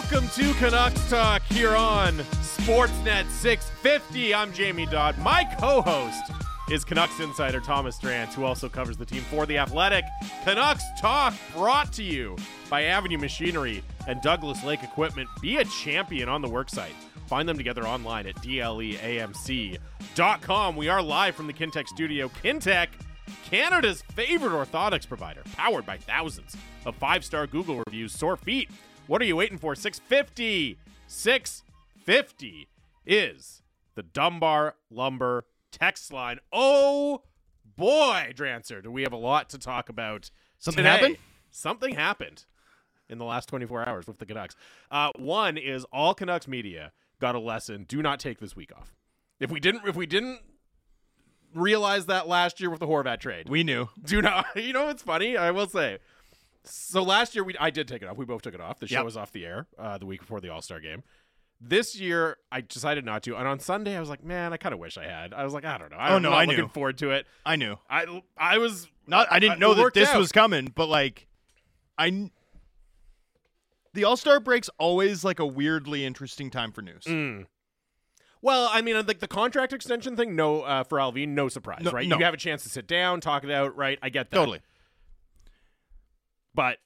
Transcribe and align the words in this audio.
Welcome 0.00 0.28
to 0.28 0.54
Canucks 0.54 1.10
Talk 1.10 1.42
here 1.42 1.74
on 1.74 2.18
Sportsnet 2.18 3.28
650. 3.30 4.32
I'm 4.32 4.52
Jamie 4.52 4.86
Dodd. 4.86 5.18
My 5.18 5.42
co-host 5.58 6.22
is 6.70 6.84
Canucks 6.84 7.18
insider 7.18 7.58
Thomas 7.58 7.98
Drance, 7.98 8.32
who 8.32 8.44
also 8.44 8.68
covers 8.68 8.96
the 8.96 9.04
team 9.04 9.22
for 9.22 9.44
The 9.44 9.58
Athletic. 9.58 10.04
Canucks 10.44 10.84
Talk 11.00 11.34
brought 11.52 11.92
to 11.94 12.04
you 12.04 12.36
by 12.70 12.84
Avenue 12.84 13.18
Machinery 13.18 13.82
and 14.06 14.22
Douglas 14.22 14.62
Lake 14.62 14.84
Equipment. 14.84 15.28
Be 15.42 15.56
a 15.56 15.64
champion 15.64 16.28
on 16.28 16.42
the 16.42 16.48
worksite. 16.48 16.94
Find 17.26 17.48
them 17.48 17.56
together 17.56 17.84
online 17.84 18.28
at 18.28 18.36
dleamc.com. 18.36 18.76
We 20.76 20.88
are 20.88 21.02
live 21.02 21.34
from 21.34 21.48
the 21.48 21.52
Kintec 21.52 21.88
studio. 21.88 22.28
Kintec, 22.28 22.86
Canada's 23.50 24.04
favorite 24.14 24.52
orthotics 24.52 25.08
provider, 25.08 25.42
powered 25.56 25.84
by 25.84 25.98
thousands 25.98 26.56
of 26.86 26.94
five-star 26.94 27.48
Google 27.48 27.82
reviews. 27.84 28.12
Sore 28.12 28.36
feet. 28.36 28.70
What 29.08 29.20
are 29.20 29.24
you 29.24 29.34
waiting 29.36 29.58
for? 29.58 29.74
650. 29.74 30.78
650 31.08 32.68
is 33.06 33.62
the 33.94 34.02
Dunbar 34.02 34.76
Lumber 34.90 35.44
text 35.72 36.12
line. 36.12 36.38
Oh 36.52 37.22
boy, 37.76 38.32
Drancer, 38.36 38.82
do 38.82 38.90
we 38.90 39.02
have 39.02 39.12
a 39.12 39.16
lot 39.16 39.48
to 39.50 39.58
talk 39.58 39.88
about 39.88 40.30
Something 40.58 40.84
today. 40.84 40.90
happened? 40.96 41.16
Something 41.50 41.94
happened 41.94 42.44
in 43.08 43.18
the 43.18 43.24
last 43.24 43.48
24 43.48 43.88
hours 43.88 44.06
with 44.06 44.18
the 44.18 44.26
Canucks. 44.26 44.54
Uh, 44.90 45.10
one 45.16 45.56
is 45.56 45.84
all 45.92 46.12
Canucks 46.14 46.46
media 46.46 46.92
got 47.20 47.34
a 47.34 47.38
lesson. 47.40 47.84
Do 47.88 48.02
not 48.02 48.20
take 48.20 48.38
this 48.38 48.54
week 48.54 48.70
off. 48.76 48.94
If 49.40 49.50
we 49.50 49.58
didn't, 49.60 49.86
if 49.88 49.96
we 49.96 50.04
didn't 50.06 50.40
realize 51.54 52.06
that 52.06 52.28
last 52.28 52.60
year 52.60 52.68
with 52.70 52.80
the 52.80 52.86
Horvat 52.86 53.20
trade, 53.20 53.48
We 53.48 53.64
knew. 53.64 53.88
do 54.04 54.20
not. 54.20 54.46
You 54.56 54.72
know, 54.74 54.88
it's 54.90 55.02
funny. 55.02 55.36
I 55.36 55.50
will 55.50 55.68
say. 55.68 55.98
So 56.70 57.02
last 57.02 57.34
year 57.34 57.44
we 57.44 57.56
I 57.58 57.70
did 57.70 57.88
take 57.88 58.02
it 58.02 58.08
off. 58.08 58.16
We 58.16 58.24
both 58.24 58.42
took 58.42 58.54
it 58.54 58.60
off. 58.60 58.78
The 58.78 58.86
show 58.88 58.96
Yep. 58.96 59.04
was 59.04 59.16
off 59.16 59.32
the 59.32 59.44
air 59.46 59.66
uh, 59.78 59.98
the 59.98 60.06
week 60.06 60.20
before 60.20 60.40
the 60.40 60.48
All 60.50 60.62
Star 60.62 60.80
game. 60.80 61.02
This 61.60 61.98
year 61.98 62.36
I 62.52 62.60
decided 62.60 63.04
not 63.04 63.22
to, 63.24 63.36
and 63.36 63.48
on 63.48 63.58
Sunday 63.58 63.96
I 63.96 64.00
was 64.00 64.08
like, 64.08 64.22
man, 64.22 64.52
I 64.52 64.56
kind 64.58 64.72
of 64.72 64.78
wish 64.78 64.96
I 64.96 65.04
had. 65.04 65.34
I 65.34 65.42
was 65.44 65.52
like, 65.52 65.64
I 65.64 65.76
don't 65.78 65.90
know. 65.90 65.96
I, 65.96 66.14
Oh, 66.14 66.18
no, 66.20 66.30
I 66.32 66.44
looking 66.44 66.64
knew. 66.64 66.68
forward 66.68 66.98
to 66.98 67.10
it. 67.10 67.26
I 67.44 67.56
knew. 67.56 67.76
I 67.90 68.22
I 68.36 68.58
was 68.58 68.88
Not. 69.06 69.26
I 69.30 69.38
didn't 69.40 69.56
it 69.56 69.58
know 69.60 69.74
that 69.74 69.92
this 69.94 70.10
out. 70.10 70.18
was 70.18 70.30
coming, 70.30 70.72
but 70.74 70.86
like, 70.88 71.26
I. 71.98 72.30
The 73.94 74.04
All 74.04 74.16
Star 74.16 74.38
break's 74.38 74.70
always 74.78 75.24
like 75.24 75.38
a 75.38 75.46
weirdly 75.46 76.04
interesting 76.04 76.50
time 76.50 76.72
for 76.72 76.82
news. 76.82 77.04
Mm. 77.04 77.46
Well, 78.40 78.70
I 78.72 78.82
mean, 78.82 78.94
like 79.06 79.18
the 79.18 79.26
contract 79.26 79.72
extension 79.72 80.14
thing, 80.16 80.36
no, 80.36 80.60
uh, 80.62 80.84
for 80.84 81.00
Alvin, 81.00 81.34
no 81.34 81.48
surprise, 81.48 81.82
No- 81.82 81.90
right? 81.90 82.06
no. 82.06 82.18
You 82.18 82.24
have 82.24 82.34
a 82.34 82.38
chance 82.38 82.62
to 82.62 82.68
sit 82.68 82.86
down, 82.86 83.20
talk 83.20 83.42
it 83.42 83.50
out, 83.50 83.76
right? 83.76 83.98
I 84.00 84.10
get 84.10 84.30
that. 84.30 84.36
Totally. 84.36 84.60
But 86.58 86.78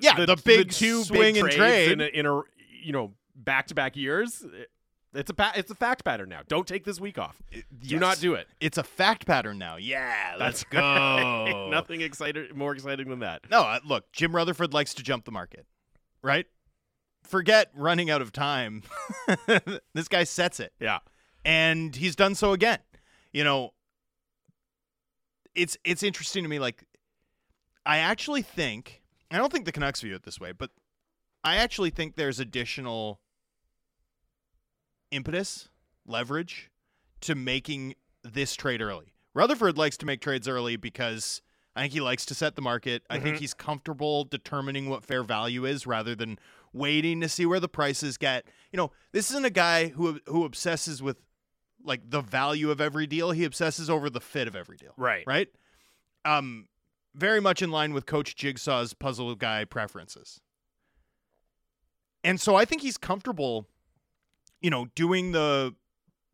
Yeah, 0.00 0.16
the, 0.16 0.26
the, 0.26 0.36
big 0.36 0.72
two 0.72 1.04
swing 1.04 1.34
big 1.34 1.44
and 1.44 1.52
trade. 1.52 1.92
in 1.92 2.00
a, 2.00 2.06
in 2.06 2.26
a 2.26 2.42
you 2.82 2.90
know 2.90 3.12
back 3.36 3.68
to 3.68 3.74
back 3.74 3.96
years. 3.96 4.42
it- 4.42 4.68
It's 5.14 5.30
a 5.30 5.34
pa- 5.34 5.52
it's 5.54 5.70
a 5.70 5.74
fact 5.76 6.04
pattern 6.04 6.28
now. 6.30 6.40
Don't 6.48 6.66
take 6.66 6.82
this 6.84 6.98
week 6.98 7.18
off. 7.18 7.40
Do 7.52 7.62
Yes. 7.82 8.00
not 8.00 8.18
do 8.18 8.34
it. 8.34 8.48
It's 8.60 8.78
a 8.78 8.82
fact 8.82 9.26
pattern 9.26 9.58
now. 9.58 9.76
Yeah, 9.76 10.34
let's 10.40 10.64
That's 10.64 10.72
go. 10.72 11.68
Nothing 11.70 12.00
excited 12.00 12.52
more 12.56 12.72
exciting 12.74 13.08
than 13.10 13.20
that. 13.20 13.42
No, 13.48 13.60
uh, 13.60 13.78
look, 13.84 14.10
Jim 14.12 14.34
Rutherford 14.34 14.72
likes 14.74 14.92
to 14.94 15.02
jump 15.04 15.24
the 15.24 15.30
market, 15.30 15.66
right? 16.22 16.46
Forget 17.22 17.70
running 17.76 18.10
out 18.10 18.22
of 18.22 18.32
time. 18.32 18.82
this 19.94 20.08
guy 20.08 20.24
sets 20.24 20.58
it. 20.58 20.72
Yeah. 20.80 20.98
and 21.44 21.94
he's 21.94 22.16
done 22.16 22.34
so 22.34 22.52
again. 22.52 22.78
You 23.32 23.44
know, 23.44 23.74
it's 25.54 25.76
it's 25.84 26.02
interesting 26.02 26.42
to 26.42 26.48
me. 26.48 26.58
Like, 26.58 26.84
I 27.84 27.98
actually 27.98 28.42
think 28.42 29.01
I 29.34 29.38
don't 29.38 29.52
think 29.52 29.64
the 29.64 29.72
Canucks 29.72 30.00
view 30.00 30.14
it 30.14 30.22
this 30.24 30.38
way, 30.40 30.52
but 30.52 30.70
I 31.44 31.56
actually 31.56 31.90
think 31.90 32.16
there's 32.16 32.38
additional 32.40 33.20
impetus, 35.10 35.68
leverage 36.06 36.70
to 37.22 37.34
making 37.34 37.94
this 38.22 38.54
trade 38.54 38.80
early. 38.80 39.12
Rutherford 39.34 39.78
likes 39.78 39.96
to 39.98 40.06
make 40.06 40.20
trades 40.20 40.48
early 40.48 40.76
because 40.76 41.42
I 41.74 41.82
think 41.82 41.92
he 41.94 42.00
likes 42.00 42.26
to 42.26 42.34
set 42.34 42.54
the 42.54 42.62
market. 42.62 43.02
I 43.08 43.18
think 43.18 43.36
Mhm. 43.36 43.40
he's 43.40 43.54
comfortable 43.54 44.24
determining 44.24 44.88
what 44.88 45.04
fair 45.04 45.22
value 45.22 45.64
is 45.64 45.86
rather 45.86 46.14
than 46.14 46.38
waiting 46.72 47.20
to 47.22 47.28
see 47.28 47.46
where 47.46 47.60
the 47.60 47.68
prices 47.68 48.18
get. 48.18 48.46
You 48.72 48.76
know, 48.76 48.92
this 49.12 49.30
isn't 49.30 49.44
a 49.44 49.50
guy 49.50 49.88
who 49.88 50.20
who 50.26 50.44
obsesses 50.44 51.02
with 51.02 51.22
like 51.82 52.08
the 52.10 52.20
value 52.20 52.70
of 52.70 52.80
every 52.80 53.06
deal. 53.06 53.30
He 53.32 53.44
obsesses 53.44 53.88
over 53.90 54.08
the 54.10 54.20
fit 54.20 54.46
of 54.46 54.54
every 54.54 54.76
deal. 54.76 54.92
Right. 54.96 55.24
Right? 55.26 55.48
Um 56.24 56.68
very 57.14 57.40
much 57.40 57.62
in 57.62 57.70
line 57.70 57.92
with 57.92 58.06
coach 58.06 58.34
Jigsaw's 58.36 58.94
puzzle 58.94 59.34
guy 59.34 59.64
preferences. 59.64 60.40
And 62.24 62.40
so 62.40 62.54
I 62.54 62.64
think 62.64 62.82
he's 62.82 62.96
comfortable 62.96 63.66
you 64.60 64.70
know, 64.70 64.86
doing 64.94 65.32
the 65.32 65.74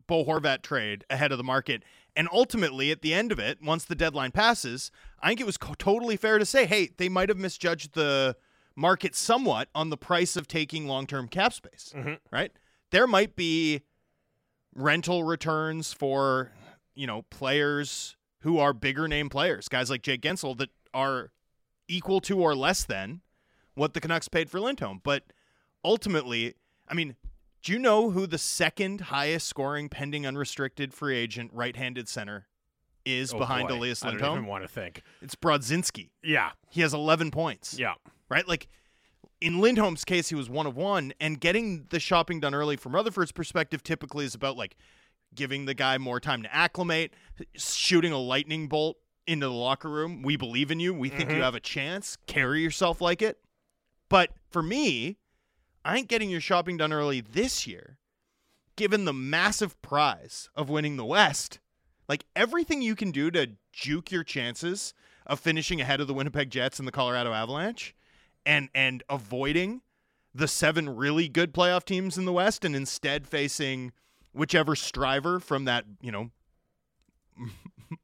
Bo 0.07 0.23
Horvat 0.23 0.61
trade 0.61 1.03
ahead 1.09 1.33
of 1.33 1.39
the 1.39 1.45
market. 1.45 1.83
And 2.15 2.29
ultimately, 2.31 2.91
at 2.91 3.01
the 3.01 3.15
end 3.15 3.33
of 3.33 3.39
it, 3.39 3.63
once 3.63 3.87
the 3.87 3.95
deadline 3.95 4.33
passes, 4.33 4.91
I 5.23 5.29
think 5.29 5.41
it 5.41 5.47
was 5.47 5.57
co- 5.57 5.73
totally 5.73 6.19
fair 6.19 6.39
to 6.39 6.45
say, 6.45 6.67
hey, 6.67 6.91
they 6.99 7.09
might 7.09 7.31
have 7.31 7.39
misjudged 7.39 7.95
the 7.95 8.37
market 8.77 9.15
somewhat 9.15 9.71
on 9.75 9.89
the 9.89 9.97
price 9.97 10.37
of 10.37 10.47
taking 10.47 10.87
long 10.87 11.07
term 11.07 11.27
cap 11.27 11.55
space, 11.55 11.95
Mhm. 11.97 12.19
right? 12.31 12.53
There 12.91 13.07
might 13.07 13.35
be 13.35 13.81
rental 14.75 15.25
returns 15.25 15.95
for, 15.95 16.53
you 16.95 17.07
know, 17.07 17.23
players 17.23 18.15
who 18.41 18.59
are 18.59 18.73
bigger 18.73 19.09
name 19.09 19.29
players, 19.29 19.69
guys 19.69 19.91
like 19.91 20.03
Jake 20.03 20.23
Guentzel 20.23 20.57
that 20.59 20.71
are 20.95 21.31
equal 21.89 22.21
to 22.23 22.39
or 22.41 22.55
less 22.55 22.85
than 22.85 23.21
what 23.75 23.95
the 23.95 24.01
Canucks 24.01 24.29
paid 24.29 24.51
for 24.51 24.61
Lindholm. 24.61 25.01
But 25.03 25.25
ultimately, 25.85 26.55
I 26.89 26.95
mean, 26.95 27.17
do 27.63 27.73
you 27.73 27.79
know 27.79 28.11
who 28.11 28.27
the 28.27 28.39
second 28.39 29.03
highest 29.03 29.49
scoring 29.49 29.89
pending 29.89 30.27
unrestricted 30.27 30.93
free 30.95 31.17
agent 31.17 31.51
right-handed 31.53 32.09
center 32.09 32.47
is 33.05 33.33
Oh, 33.33 33.39
behind 33.39 33.69
boy. 33.69 33.75
Elias 33.75 34.03
I 34.03 34.07
don't 34.09 34.15
Lindholm? 34.17 34.39
even 34.39 34.47
want 34.49 34.65
to 34.65 34.69
think. 34.69 35.03
It's 35.23 35.35
Brodzinski. 35.35 36.11
Yeah. 36.23 36.51
He 36.69 36.81
has 36.83 36.93
11 36.95 37.31
points. 37.31 37.79
Yeah. 37.79 37.95
Right? 38.29 38.47
Like 38.47 38.69
in 39.41 39.61
Lindholm's 39.61 40.05
case, 40.05 40.29
he 40.29 40.35
was 40.35 40.51
one 40.51 40.67
of 40.67 40.77
one, 40.77 41.13
and 41.21 41.41
getting 41.41 41.87
the 41.91 42.01
shopping 42.01 42.41
done 42.41 42.55
early 42.55 42.77
from 42.77 42.95
Rutherford's 42.95 43.33
perspective 43.33 43.83
typically 43.83 44.25
is 44.25 44.35
about 44.35 44.57
like 44.57 44.77
giving 45.35 45.65
the 45.67 45.75
guy 45.75 45.99
more 45.99 46.21
time 46.21 46.43
to 46.43 46.55
acclimate, 46.55 47.13
shooting 47.55 48.13
a 48.13 48.19
lightning 48.19 48.69
bolt 48.69 48.97
into 49.27 49.47
the 49.47 49.53
locker 49.53 49.89
room. 49.91 50.23
We 50.23 50.37
believe 50.37 50.71
in 50.71 50.81
you. 50.81 50.95
We 50.95 51.11
think 51.11 51.31
you 51.31 51.37
Mhm. 51.37 51.43
have 51.43 51.55
a 51.55 51.61
chance. 51.61 52.17
Carry 52.27 52.63
yourself 52.63 53.01
like 53.01 53.21
it. 53.23 53.41
But 54.09 54.33
for 54.51 54.63
me, 54.63 55.19
I 55.85 55.99
ain't 55.99 56.09
getting 56.09 56.31
your 56.31 56.41
shopping 56.41 56.77
done 56.79 56.93
early 56.93 57.21
this 57.21 57.67
year, 57.67 57.99
given 58.77 59.05
the 59.05 59.13
massive 59.13 59.81
prize 59.83 60.49
of 60.55 60.69
winning 60.71 60.97
the 60.97 61.05
West. 61.05 61.61
Like 62.09 62.25
everything 62.35 62.81
you 62.81 62.97
can 62.97 63.11
do 63.11 63.31
to 63.33 63.57
juke 63.73 64.11
your 64.11 64.25
chances 64.25 64.95
of 65.27 65.39
finishing 65.39 65.81
ahead 65.81 66.01
of 66.01 66.07
the 66.07 66.15
Winnipeg 66.15 66.51
Jets 66.51 66.79
and 66.79 66.89
the 66.89 66.93
Colorado 66.93 67.33
Avalanche 67.35 67.95
and 68.47 68.71
and 68.75 69.03
avoiding 69.11 69.83
the 70.35 70.49
seven 70.49 70.89
really 70.89 71.29
good 71.29 71.53
playoff 71.53 71.85
teams 71.85 72.17
in 72.17 72.25
the 72.25 72.33
West 72.33 72.65
and 72.65 72.75
instead 72.75 73.27
facing 73.29 73.93
whichever 74.39 74.75
striver 74.77 75.41
from 75.41 75.65
that, 75.67 75.85
you 76.01 76.13
know, 76.13 76.31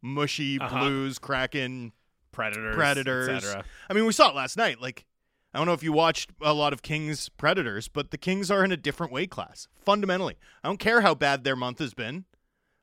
mushy 0.02 0.58
Uh-huh. 0.60 0.78
blues, 0.80 1.18
Kraken, 1.18 1.92
Predators. 2.32 2.74
Predators. 2.74 3.28
etc. 3.28 3.64
I 3.88 3.92
mean, 3.94 4.06
we 4.06 4.12
saw 4.12 4.30
it 4.30 4.34
last 4.34 4.56
night. 4.56 4.80
Like, 4.80 5.04
I 5.52 5.58
don't 5.58 5.66
know 5.66 5.72
if 5.72 5.82
you 5.82 5.92
watched 5.92 6.30
a 6.40 6.52
lot 6.52 6.72
of 6.72 6.82
Kings 6.82 7.28
Predators, 7.28 7.86
but 7.88 8.10
the 8.10 8.18
Kings 8.18 8.50
are 8.50 8.64
in 8.64 8.72
a 8.72 8.76
different 8.76 9.12
weight 9.12 9.30
class 9.30 9.68
fundamentally. 9.84 10.34
I 10.64 10.68
don't 10.68 10.80
care 10.80 11.02
how 11.02 11.14
bad 11.14 11.44
their 11.44 11.56
month 11.56 11.78
has 11.78 11.94
been. 11.94 12.24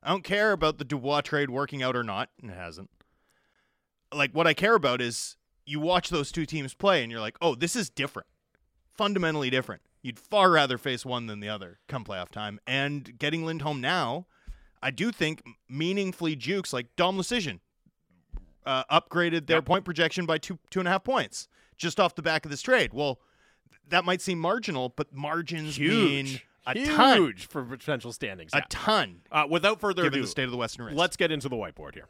I 0.01 0.09
don't 0.09 0.23
care 0.23 0.51
about 0.53 0.77
the 0.77 0.85
Dubois 0.85 1.21
trade 1.21 1.49
working 1.49 1.83
out 1.83 1.95
or 1.95 2.03
not. 2.03 2.29
It 2.41 2.49
hasn't. 2.49 2.89
Like, 4.13 4.31
what 4.31 4.47
I 4.47 4.53
care 4.53 4.75
about 4.75 5.01
is 5.01 5.35
you 5.65 5.79
watch 5.79 6.09
those 6.09 6.31
two 6.31 6.45
teams 6.45 6.73
play 6.73 7.03
and 7.03 7.11
you're 7.11 7.21
like, 7.21 7.37
oh, 7.41 7.55
this 7.55 7.75
is 7.75 7.89
different. 7.89 8.27
Fundamentally 8.93 9.49
different. 9.49 9.81
You'd 10.01 10.19
far 10.19 10.49
rather 10.51 10.77
face 10.77 11.05
one 11.05 11.27
than 11.27 11.39
the 11.41 11.49
other 11.49 11.79
come 11.87 12.03
playoff 12.03 12.29
time. 12.29 12.59
And 12.65 13.17
getting 13.19 13.45
Lindholm 13.45 13.79
now, 13.81 14.25
I 14.81 14.89
do 14.91 15.11
think 15.11 15.43
meaningfully 15.69 16.35
jukes 16.35 16.73
like 16.73 16.87
Dom 16.95 17.17
Luszczyszyn 17.17 17.59
uh, 18.65 18.83
upgraded 18.85 19.45
their 19.47 19.57
Yep. 19.57 19.65
point 19.65 19.85
projection 19.85 20.25
by 20.25 20.37
two 20.39 20.57
two 20.69 20.79
and 20.79 20.87
a 20.87 20.91
half 20.91 21.03
points 21.03 21.47
just 21.77 21.99
off 21.99 22.15
the 22.15 22.21
back 22.23 22.45
of 22.45 22.51
this 22.51 22.61
trade. 22.61 22.93
Well, 22.93 23.19
that 23.89 24.03
might 24.05 24.21
seem 24.21 24.39
marginal, 24.39 24.89
but 24.89 25.13
margins 25.13 25.79
mean 25.79 26.39
a 26.65 26.77
Huge 26.77 26.87
ton, 26.95 27.33
for 27.37 27.63
potential 27.63 28.11
standings. 28.13 28.53
a 28.53 28.57
yeah. 28.57 28.63
ton. 28.69 29.21
Uh, 29.31 29.45
without 29.49 29.79
further 29.79 30.03
Given 30.03 30.19
ado, 30.19 30.21
the 30.23 30.27
state 30.27 30.45
of 30.45 30.51
the 30.51 30.57
Western 30.57 30.95
let's 30.95 31.17
get 31.17 31.31
into 31.31 31.49
the 31.49 31.55
whiteboard 31.55 31.95
here. 31.95 32.07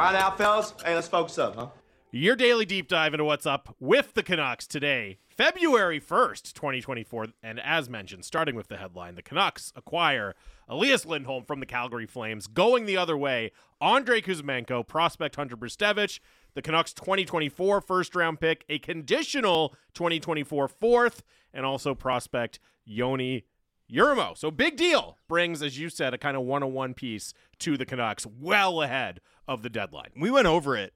All 0.00 0.06
right, 0.06 0.14
now, 0.14 0.30
fellas. 0.30 0.72
Hey, 0.82 0.94
let's 0.94 1.08
focus 1.08 1.36
up, 1.36 1.56
huh? 1.56 1.66
Your 2.10 2.34
daily 2.34 2.64
deep 2.64 2.88
dive 2.88 3.12
into 3.12 3.26
what's 3.26 3.44
up 3.44 3.76
with 3.78 4.14
the 4.14 4.22
Canucks 4.22 4.66
today. 4.66 5.18
February 5.28 6.00
1st, 6.00 6.54
2024. 6.54 7.26
And 7.42 7.60
as 7.60 7.90
mentioned, 7.90 8.24
starting 8.24 8.54
with 8.54 8.68
the 8.68 8.78
headline, 8.78 9.14
the 9.14 9.22
Canucks 9.22 9.74
acquire 9.76 10.34
Elias 10.66 11.04
Lindholm 11.04 11.44
from 11.44 11.60
the 11.60 11.66
Calgary 11.66 12.06
Flames. 12.06 12.46
Going 12.46 12.86
the 12.86 12.96
other 12.96 13.14
way, 13.14 13.52
Andrei 13.78 14.22
Kuzmenko, 14.22 14.88
prospect 14.88 15.36
Hunter 15.36 15.54
Brzustewicz, 15.54 16.18
the 16.54 16.62
Canucks 16.62 16.94
2024 16.94 17.82
first 17.82 18.16
round 18.16 18.40
pick, 18.40 18.64
a 18.70 18.78
conditional 18.78 19.74
2024 19.92 20.66
fourth, 20.68 21.22
and 21.52 21.66
also 21.66 21.94
prospect 21.94 22.58
Joni 22.88 23.42
Jurmo. 23.92 24.36
So 24.36 24.50
big 24.50 24.76
deal 24.76 25.16
brings, 25.28 25.62
as 25.62 25.78
you 25.78 25.88
said, 25.88 26.14
a 26.14 26.18
kind 26.18 26.36
of 26.36 26.42
one 26.44 26.62
on 26.62 26.72
one 26.72 26.94
piece 26.94 27.34
to 27.60 27.76
the 27.76 27.84
Canucks 27.86 28.26
well 28.26 28.82
ahead 28.82 29.20
of 29.48 29.62
the 29.62 29.68
deadline. 29.70 30.10
We 30.16 30.30
went 30.30 30.46
over 30.46 30.76
it 30.76 30.92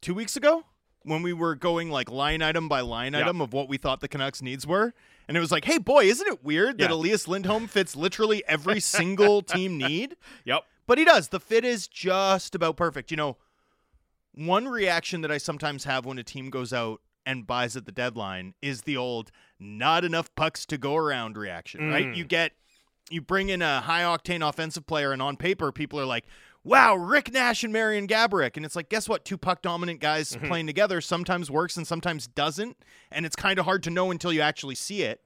two 0.00 0.14
weeks 0.14 0.36
ago 0.36 0.64
when 1.02 1.22
we 1.22 1.32
were 1.32 1.54
going 1.54 1.90
like 1.90 2.10
line 2.10 2.42
item 2.42 2.68
by 2.68 2.80
line 2.82 3.14
Yeah. 3.14 3.20
item 3.20 3.40
of 3.40 3.52
what 3.52 3.68
we 3.68 3.78
thought 3.78 4.00
the 4.00 4.08
Canucks' 4.08 4.42
needs 4.42 4.66
were. 4.66 4.92
And 5.28 5.36
it 5.36 5.40
was 5.40 5.52
like, 5.52 5.64
hey, 5.64 5.78
boy, 5.78 6.04
isn't 6.04 6.26
it 6.26 6.44
weird 6.44 6.78
that 6.78 6.90
Elias 6.90 7.28
Lindholm 7.28 7.68
fits 7.68 7.94
literally 7.96 8.42
every 8.48 8.80
single 8.98 9.42
team 9.42 9.78
need? 9.78 10.16
Yep. 10.44 10.64
But 10.86 10.98
he 10.98 11.04
does. 11.04 11.28
The 11.28 11.38
fit 11.40 11.64
is 11.64 11.86
just 11.86 12.54
about 12.56 12.76
perfect. 12.76 13.10
You 13.12 13.16
know, 13.16 13.36
one 14.34 14.66
reaction 14.68 15.20
that 15.20 15.30
I 15.30 15.38
sometimes 15.38 15.84
have 15.84 16.04
when 16.04 16.18
a 16.18 16.24
team 16.24 16.50
goes 16.50 16.72
out 16.72 17.00
and 17.26 17.46
buys 17.46 17.76
at 17.76 17.84
the 17.86 17.92
deadline 17.92 18.54
is 18.62 18.82
the 18.82 18.96
old 18.96 19.30
not 19.58 20.04
enough 20.04 20.34
pucks 20.34 20.64
to 20.66 20.78
go 20.78 20.96
around 20.96 21.36
reaction, 21.36 21.90
right? 21.90 22.06
Mm. 22.06 22.16
You 22.16 22.24
get 22.24 22.52
you 23.10 23.20
bring 23.20 23.48
in 23.48 23.60
a 23.62 23.80
high 23.80 24.02
octane 24.02 24.46
offensive 24.48 24.86
player 24.86 25.12
and 25.12 25.20
on 25.20 25.36
paper 25.36 25.72
people 25.72 25.98
are 25.98 26.06
like, 26.06 26.24
"Wow, 26.62 26.94
Rick 26.96 27.32
Nash 27.32 27.64
and 27.64 27.72
Marian 27.72 28.06
Gaborik." 28.06 28.56
And 28.56 28.64
it's 28.64 28.76
like, 28.76 28.88
guess 28.88 29.08
what? 29.08 29.24
Two 29.24 29.36
puck 29.36 29.62
dominant 29.62 30.00
guys 30.00 30.30
Mm-hmm. 30.32 30.46
playing 30.46 30.66
together 30.66 31.00
sometimes 31.00 31.50
works 31.50 31.76
and 31.76 31.86
sometimes 31.86 32.26
doesn't, 32.28 32.76
and 33.10 33.26
it's 33.26 33.36
kind 33.36 33.58
of 33.58 33.64
hard 33.64 33.82
to 33.84 33.90
know 33.90 34.10
until 34.10 34.32
you 34.32 34.40
actually 34.40 34.76
see 34.76 35.02
it. 35.02 35.20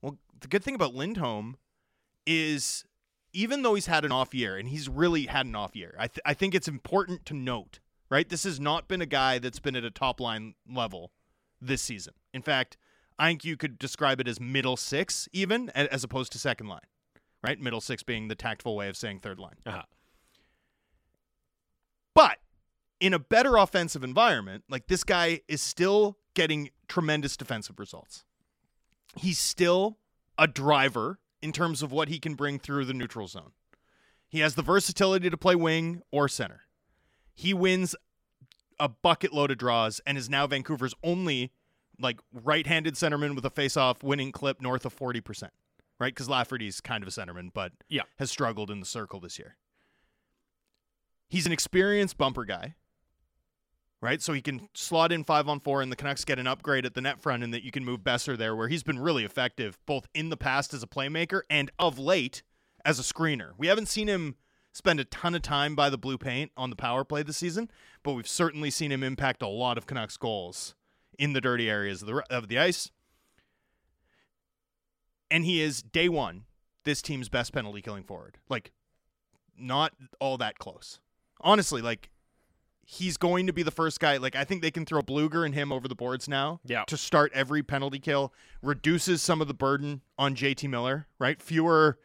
Well, 0.00 0.16
the 0.40 0.48
good 0.48 0.62
thing 0.62 0.74
about 0.76 0.94
Lindholm 0.94 1.56
is 2.26 2.84
even 3.32 3.62
though 3.62 3.74
he's 3.74 3.86
had 3.86 4.04
an 4.04 4.12
off 4.12 4.32
year, 4.34 4.56
and 4.56 4.68
he's 4.68 4.88
really 4.88 5.26
had 5.26 5.44
an 5.46 5.54
off 5.54 5.76
year, 5.76 5.94
I, 5.98 6.06
th- 6.08 6.20
I 6.24 6.34
think 6.34 6.54
it's 6.54 6.66
important 6.68 7.26
to 7.26 7.34
note, 7.34 7.78
right? 8.10 8.28
This 8.28 8.44
has 8.44 8.58
not 8.58 8.88
been 8.88 9.02
a 9.02 9.06
guy 9.06 9.38
that's 9.38 9.60
been 9.60 9.76
at 9.76 9.84
a 9.84 9.90
top 9.90 10.18
line 10.20 10.54
level 10.70 11.10
this 11.60 11.82
season. 11.82 12.14
In 12.32 12.42
fact, 12.42 12.76
I 13.18 13.28
think 13.28 13.44
you 13.44 13.56
could 13.56 13.78
describe 13.78 14.20
it 14.20 14.28
as 14.28 14.40
middle 14.40 14.76
six, 14.76 15.28
even 15.32 15.70
as 15.70 16.04
opposed 16.04 16.32
to 16.32 16.38
second 16.38 16.68
line, 16.68 16.86
right? 17.42 17.60
Middle 17.60 17.80
six 17.80 18.02
being 18.02 18.28
the 18.28 18.34
tactful 18.34 18.76
way 18.76 18.88
of 18.88 18.96
saying 18.96 19.20
third 19.20 19.38
line. 19.38 19.56
Uh-huh. 19.66 19.82
But 22.14 22.38
in 23.00 23.14
a 23.14 23.18
better 23.18 23.56
offensive 23.56 24.02
environment, 24.04 24.64
like 24.68 24.86
this 24.86 25.04
guy 25.04 25.40
is 25.48 25.62
still 25.62 26.18
getting 26.34 26.70
tremendous 26.88 27.36
defensive 27.36 27.78
results. 27.78 28.24
He's 29.16 29.38
still 29.38 29.98
a 30.36 30.46
driver 30.46 31.18
in 31.42 31.52
terms 31.52 31.82
of 31.82 31.92
what 31.92 32.08
he 32.08 32.18
can 32.18 32.34
bring 32.34 32.58
through 32.58 32.84
the 32.84 32.94
neutral 32.94 33.26
zone. 33.28 33.52
He 34.28 34.40
has 34.40 34.54
the 34.54 34.62
versatility 34.62 35.30
to 35.30 35.36
play 35.36 35.54
wing 35.54 36.02
or 36.10 36.28
center. 36.28 36.62
He 37.34 37.54
wins 37.54 37.96
a 38.80 38.88
bucket 38.88 39.32
load 39.32 39.50
of 39.50 39.58
draws 39.58 40.00
and 40.06 40.16
is 40.18 40.28
now 40.30 40.46
Vancouver's 40.46 40.94
only 41.02 41.52
like 42.00 42.20
right-handed 42.32 42.94
centerman 42.94 43.34
with 43.34 43.44
a 43.44 43.50
face-off 43.50 44.02
winning 44.02 44.30
clip 44.32 44.60
north 44.60 44.84
of 44.84 44.96
40%. 44.96 45.48
Right? 46.00 46.14
Cuz 46.14 46.28
Lafferty's 46.28 46.80
kind 46.80 47.02
of 47.02 47.08
a 47.08 47.10
centerman, 47.10 47.50
but 47.52 47.72
Yeah. 47.88 48.02
has 48.18 48.30
struggled 48.30 48.70
in 48.70 48.78
the 48.80 48.86
circle 48.86 49.18
this 49.18 49.36
year. 49.38 49.56
He's 51.28 51.44
an 51.44 51.52
experienced 51.52 52.16
bumper 52.16 52.44
guy, 52.44 52.74
right? 54.00 54.22
So 54.22 54.32
he 54.32 54.40
can 54.40 54.68
slot 54.74 55.12
in 55.12 55.24
five 55.24 55.48
on 55.48 55.60
four, 55.60 55.82
and 55.82 55.92
the 55.92 55.96
Canucks 55.96 56.24
get 56.24 56.38
an 56.38 56.46
upgrade 56.46 56.86
at 56.86 56.94
the 56.94 57.00
net 57.00 57.20
front, 57.20 57.42
and 57.42 57.52
that 57.52 57.64
you 57.64 57.70
can 57.70 57.84
move 57.84 58.00
Boeser 58.00 58.36
there, 58.38 58.56
where 58.56 58.68
he's 58.68 58.82
been 58.82 58.98
really 58.98 59.24
effective 59.24 59.78
both 59.84 60.06
in 60.14 60.28
the 60.30 60.36
past 60.36 60.72
as 60.72 60.82
a 60.82 60.86
playmaker 60.86 61.42
and 61.50 61.70
of 61.78 61.98
late 61.98 62.42
as 62.84 62.98
a 62.98 63.02
screener. 63.02 63.52
We 63.58 63.66
haven't 63.66 63.86
seen 63.88 64.08
him 64.08 64.36
spend 64.78 64.98
a 65.00 65.04
ton 65.04 65.34
of 65.34 65.42
time 65.42 65.74
by 65.74 65.90
the 65.90 65.98
blue 65.98 66.16
paint 66.16 66.50
on 66.56 66.70
the 66.70 66.76
power 66.76 67.04
play 67.04 67.22
this 67.22 67.36
season, 67.36 67.70
but 68.02 68.12
we've 68.12 68.28
certainly 68.28 68.70
seen 68.70 68.90
him 68.90 69.02
impact 69.02 69.42
a 69.42 69.48
lot 69.48 69.76
of 69.76 69.86
Canucks 69.86 70.16
goals 70.16 70.74
in 71.18 71.32
the 71.34 71.40
dirty 71.40 71.68
areas 71.68 72.00
of 72.00 72.08
the 72.08 72.22
of 72.30 72.48
the 72.48 72.58
ice. 72.58 72.90
And 75.30 75.44
he 75.44 75.60
is 75.60 75.82
day 75.82 76.08
one 76.08 76.44
this 76.84 77.02
team's 77.02 77.28
best 77.28 77.52
penalty 77.52 77.82
killing 77.82 78.04
forward. 78.04 78.38
Like 78.48 78.72
not 79.58 79.92
all 80.20 80.38
that 80.38 80.58
close. 80.58 81.00
Honestly, 81.40 81.82
like 81.82 82.08
he's 82.86 83.18
going 83.18 83.46
to 83.46 83.52
be 83.52 83.62
the 83.62 83.70
first 83.70 84.00
guy. 84.00 84.16
Like 84.16 84.34
I 84.36 84.44
think 84.44 84.62
they 84.62 84.70
can 84.70 84.86
throw 84.86 85.02
Blueger 85.02 85.44
and 85.44 85.54
him 85.54 85.70
over 85.72 85.86
the 85.88 85.94
boards 85.94 86.28
now 86.28 86.60
Yeah. 86.64 86.84
to 86.86 86.96
start 86.96 87.30
every 87.34 87.62
penalty 87.62 87.98
kill. 87.98 88.32
Reduces 88.62 89.20
some 89.20 89.42
of 89.42 89.48
the 89.48 89.54
burden 89.54 90.00
on 90.16 90.34
JT 90.34 90.68
Miller, 90.70 91.08
right? 91.18 91.42
Fewer 91.42 91.98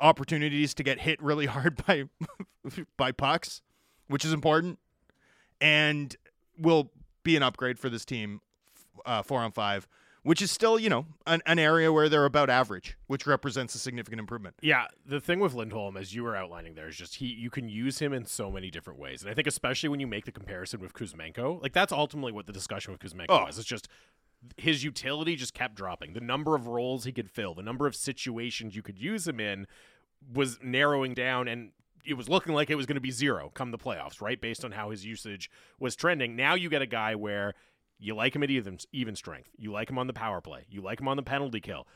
opportunities 0.00 0.74
to 0.74 0.82
get 0.82 1.00
hit 1.00 1.22
really 1.22 1.46
hard 1.54 1.84
by 1.86 2.04
by 2.96 3.12
pucks, 3.12 3.62
which 4.08 4.24
is 4.24 4.32
important, 4.32 4.78
and 5.60 6.16
will 6.58 6.90
be 7.22 7.36
an 7.36 7.42
upgrade 7.42 7.78
for 7.78 7.88
this 7.88 8.04
team, 8.04 8.40
uh, 9.06 9.22
four 9.22 9.40
on 9.40 9.50
five, 9.52 9.88
which 10.22 10.40
is 10.42 10.50
still 10.50 10.78
you 10.78 10.88
know 10.88 11.06
an, 11.26 11.40
an 11.46 11.58
area 11.58 11.92
where 11.92 12.08
they're 12.08 12.24
about 12.24 12.50
average, 12.50 12.96
which 13.06 13.26
represents 13.26 13.74
a 13.74 13.78
significant 13.78 14.20
improvement. 14.20 14.56
Yeah, 14.62 14.86
the 15.06 15.20
thing 15.20 15.40
with 15.40 15.54
Lindholm, 15.54 15.96
as 15.96 16.14
you 16.14 16.22
were 16.22 16.36
outlining 16.36 16.74
there, 16.74 16.88
is 16.88 16.96
just 16.96 17.16
he 17.16 17.26
you 17.26 17.50
can 17.50 17.68
use 17.68 17.98
him 17.98 18.12
in 18.12 18.24
so 18.26 18.50
many 18.50 18.70
different 18.70 18.98
ways, 18.98 19.22
and 19.22 19.30
I 19.30 19.34
think 19.34 19.46
especially 19.46 19.88
when 19.88 20.00
you 20.00 20.06
make 20.06 20.24
the 20.24 20.32
comparison 20.32 20.80
with 20.80 20.92
Kuzmenko, 20.94 21.62
like 21.62 21.72
that's 21.72 21.92
ultimately 21.92 22.32
what 22.32 22.46
the 22.46 22.52
discussion 22.52 22.92
with 22.92 23.00
Kuzmenko 23.00 23.26
Oh. 23.30 23.44
was. 23.44 23.58
It's 23.58 23.68
just 23.68 23.88
his 24.56 24.84
utility 24.84 25.36
just 25.36 25.54
kept 25.54 25.74
dropping. 25.74 26.12
The 26.12 26.20
number 26.20 26.54
of 26.54 26.66
roles 26.66 27.04
he 27.04 27.12
could 27.12 27.30
fill, 27.30 27.54
the 27.54 27.62
number 27.62 27.86
of 27.86 27.96
situations 27.96 28.76
you 28.76 28.82
could 28.82 28.98
use 28.98 29.26
him 29.26 29.40
in, 29.40 29.66
was 30.32 30.58
narrowing 30.62 31.14
down, 31.14 31.48
and 31.48 31.70
it 32.04 32.14
was 32.14 32.28
looking 32.28 32.54
like 32.54 32.70
it 32.70 32.76
was 32.76 32.86
going 32.86 32.96
to 32.96 33.00
be 33.00 33.10
zero 33.10 33.50
come 33.54 33.70
the 33.70 33.78
playoffs, 33.78 34.20
right? 34.20 34.40
Based 34.40 34.64
on 34.64 34.72
how 34.72 34.90
his 34.90 35.04
usage 35.04 35.50
was 35.78 35.96
trending. 35.96 36.36
Now 36.36 36.54
you 36.54 36.68
get 36.68 36.82
a 36.82 36.86
guy 36.86 37.14
where 37.14 37.54
you 37.98 38.14
like 38.14 38.34
him 38.34 38.42
at 38.42 38.50
even 38.50 38.78
even 38.92 39.16
strength, 39.16 39.50
you 39.56 39.72
like 39.72 39.90
him 39.90 39.98
on 39.98 40.06
the 40.06 40.12
power 40.12 40.40
play, 40.40 40.66
you 40.68 40.82
like 40.82 41.00
him 41.00 41.08
on 41.08 41.16
the 41.16 41.22
penalty 41.22 41.60
kill. 41.60 41.86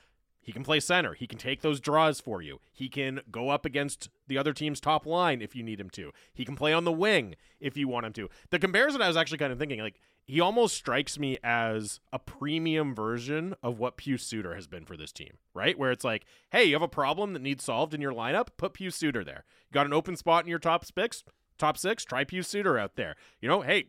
He 0.41 0.53
can 0.53 0.65
play 0.65 0.81
center. 0.81 1.13
He 1.13 1.27
can 1.27 1.39
take 1.39 1.61
those 1.61 1.79
draws 1.79 2.21
for 2.21 2.41
you. 2.41 2.59
He 2.73 2.89
can 2.89 3.21
go 3.31 3.51
up 3.51 3.67
against 3.67 4.09
the 4.29 4.39
other 4.39 4.55
team's 4.55 4.81
top 4.81 5.05
line 5.05 5.43
if 5.43 5.55
you 5.55 5.63
need 5.63 5.79
him 5.79 5.91
to. 5.91 6.11
He 6.33 6.47
can 6.47 6.57
play 6.57 6.73
on 6.73 6.85
the 6.85 6.93
wing 6.93 7.35
if 7.61 7.77
you 7.77 7.87
want 7.87 8.07
him 8.07 8.15
to. 8.15 8.31
The 8.49 8.59
comparison 8.59 9.03
I 9.03 9.09
was 9.09 9.17
actually 9.19 9.37
kind 9.37 9.53
of 9.53 9.59
thinking, 9.59 9.81
like, 9.81 10.01
he 10.29 10.41
almost 10.41 10.77
strikes 10.77 11.19
me 11.19 11.39
as 11.43 12.01
a 12.13 12.19
premium 12.19 12.95
version 12.95 13.55
of 13.63 13.79
what 13.79 13.97
Pius 13.97 14.23
Suter 14.23 14.55
has 14.55 14.67
been 14.69 14.85
for 14.85 14.97
this 14.97 15.11
team, 15.11 15.39
right? 15.55 15.77
Where 15.79 15.91
it's 15.91 16.05
like, 16.05 16.27
hey, 16.51 16.65
you 16.65 16.75
have 16.75 16.83
a 16.83 16.87
problem 16.89 17.33
that 17.33 17.41
needs 17.43 17.65
solved 17.65 17.95
in 17.95 18.01
your 18.03 18.13
lineup, 18.13 18.49
put 18.59 18.75
Pius 18.75 18.95
Suter 18.95 19.25
there. 19.25 19.45
You 19.69 19.75
got 19.75 19.87
an 19.87 19.93
open 19.95 20.17
spot 20.17 20.45
in 20.45 20.51
your 20.51 20.59
top 20.59 20.85
six, 20.85 21.25
top 21.59 21.79
six, 21.79 22.05
try 22.05 22.25
Pius 22.25 22.47
Suter 22.47 22.79
out 22.79 22.95
there. 22.97 23.17
You 23.41 23.49
know, 23.49 23.63
hey, 23.63 23.87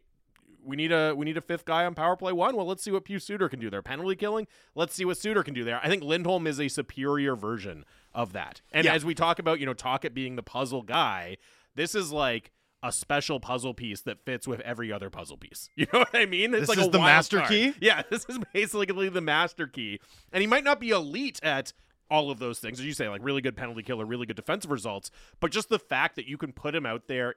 we 0.63 0.75
need 0.75 0.91
a 0.93 1.13
we 1.13 1.25
need 1.25 1.37
a 1.37 1.41
fifth 1.41 1.65
guy 1.65 1.85
on 1.85 1.93
power 1.93 2.15
play 2.15 2.31
one. 2.33 2.55
Well, 2.55 2.65
let's 2.65 2.83
see 2.83 2.91
what 2.91 3.05
Pius 3.05 3.25
Suter 3.25 3.49
can 3.49 3.59
do 3.59 3.69
there. 3.69 3.81
Penalty 3.81 4.15
killing. 4.15 4.47
Let's 4.75 4.93
see 4.95 5.03
what 5.05 5.17
Suter 5.17 5.43
can 5.43 5.53
do 5.53 5.63
there. 5.65 5.79
I 5.83 5.87
think 5.89 6.03
Lindholm 6.03 6.47
is 6.47 6.59
a 6.59 6.67
superior 6.69 7.35
version 7.35 7.83
of 8.13 8.33
that. 8.33 8.61
And 8.71 8.85
Yeah. 8.85 8.93
as 8.93 9.03
we 9.03 9.13
talk 9.13 9.39
about, 9.39 9.59
you 9.59 9.65
know, 9.65 9.73
Tocchet 9.73 10.13
being 10.13 10.35
the 10.37 10.43
puzzle 10.43 10.83
guy, 10.83 11.37
this 11.75 11.95
is 11.95 12.11
like 12.11 12.51
a 12.81 12.91
special 12.91 13.39
puzzle 13.39 13.73
piece 13.73 14.01
that 14.01 14.23
fits 14.25 14.47
with 14.47 14.61
every 14.61 14.91
other 14.91 15.09
puzzle 15.09 15.37
piece. 15.37 15.69
You 15.75 15.85
know 15.91 15.99
what 15.99 16.15
I 16.15 16.25
mean? 16.25 16.53
It's 16.53 16.61
This 16.61 16.69
like 16.69 16.77
is 16.79 16.87
a 16.87 16.91
the 16.91 16.99
master 16.99 17.37
card. 17.39 17.49
key? 17.49 17.73
Yeah, 17.81 18.03
this 18.09 18.25
is 18.29 18.39
basically 18.53 19.09
the 19.09 19.21
master 19.21 19.67
key. 19.67 19.99
And 20.31 20.41
he 20.41 20.47
might 20.47 20.63
not 20.63 20.79
be 20.79 20.89
elite 20.91 21.39
at 21.43 21.73
all 22.09 22.31
of 22.31 22.39
those 22.39 22.59
things, 22.59 22.79
as 22.79 22.85
you 22.85 22.93
say, 22.93 23.07
like 23.09 23.21
really 23.23 23.41
good 23.41 23.55
penalty 23.57 23.83
killer, 23.83 24.05
really 24.05 24.25
good 24.25 24.35
defensive 24.35 24.71
results, 24.71 25.11
but 25.39 25.51
just 25.51 25.69
the 25.69 25.77
fact 25.79 26.15
that 26.15 26.25
you 26.25 26.37
can 26.37 26.51
put 26.53 26.73
him 26.73 26.85
out 26.85 27.07
there 27.07 27.35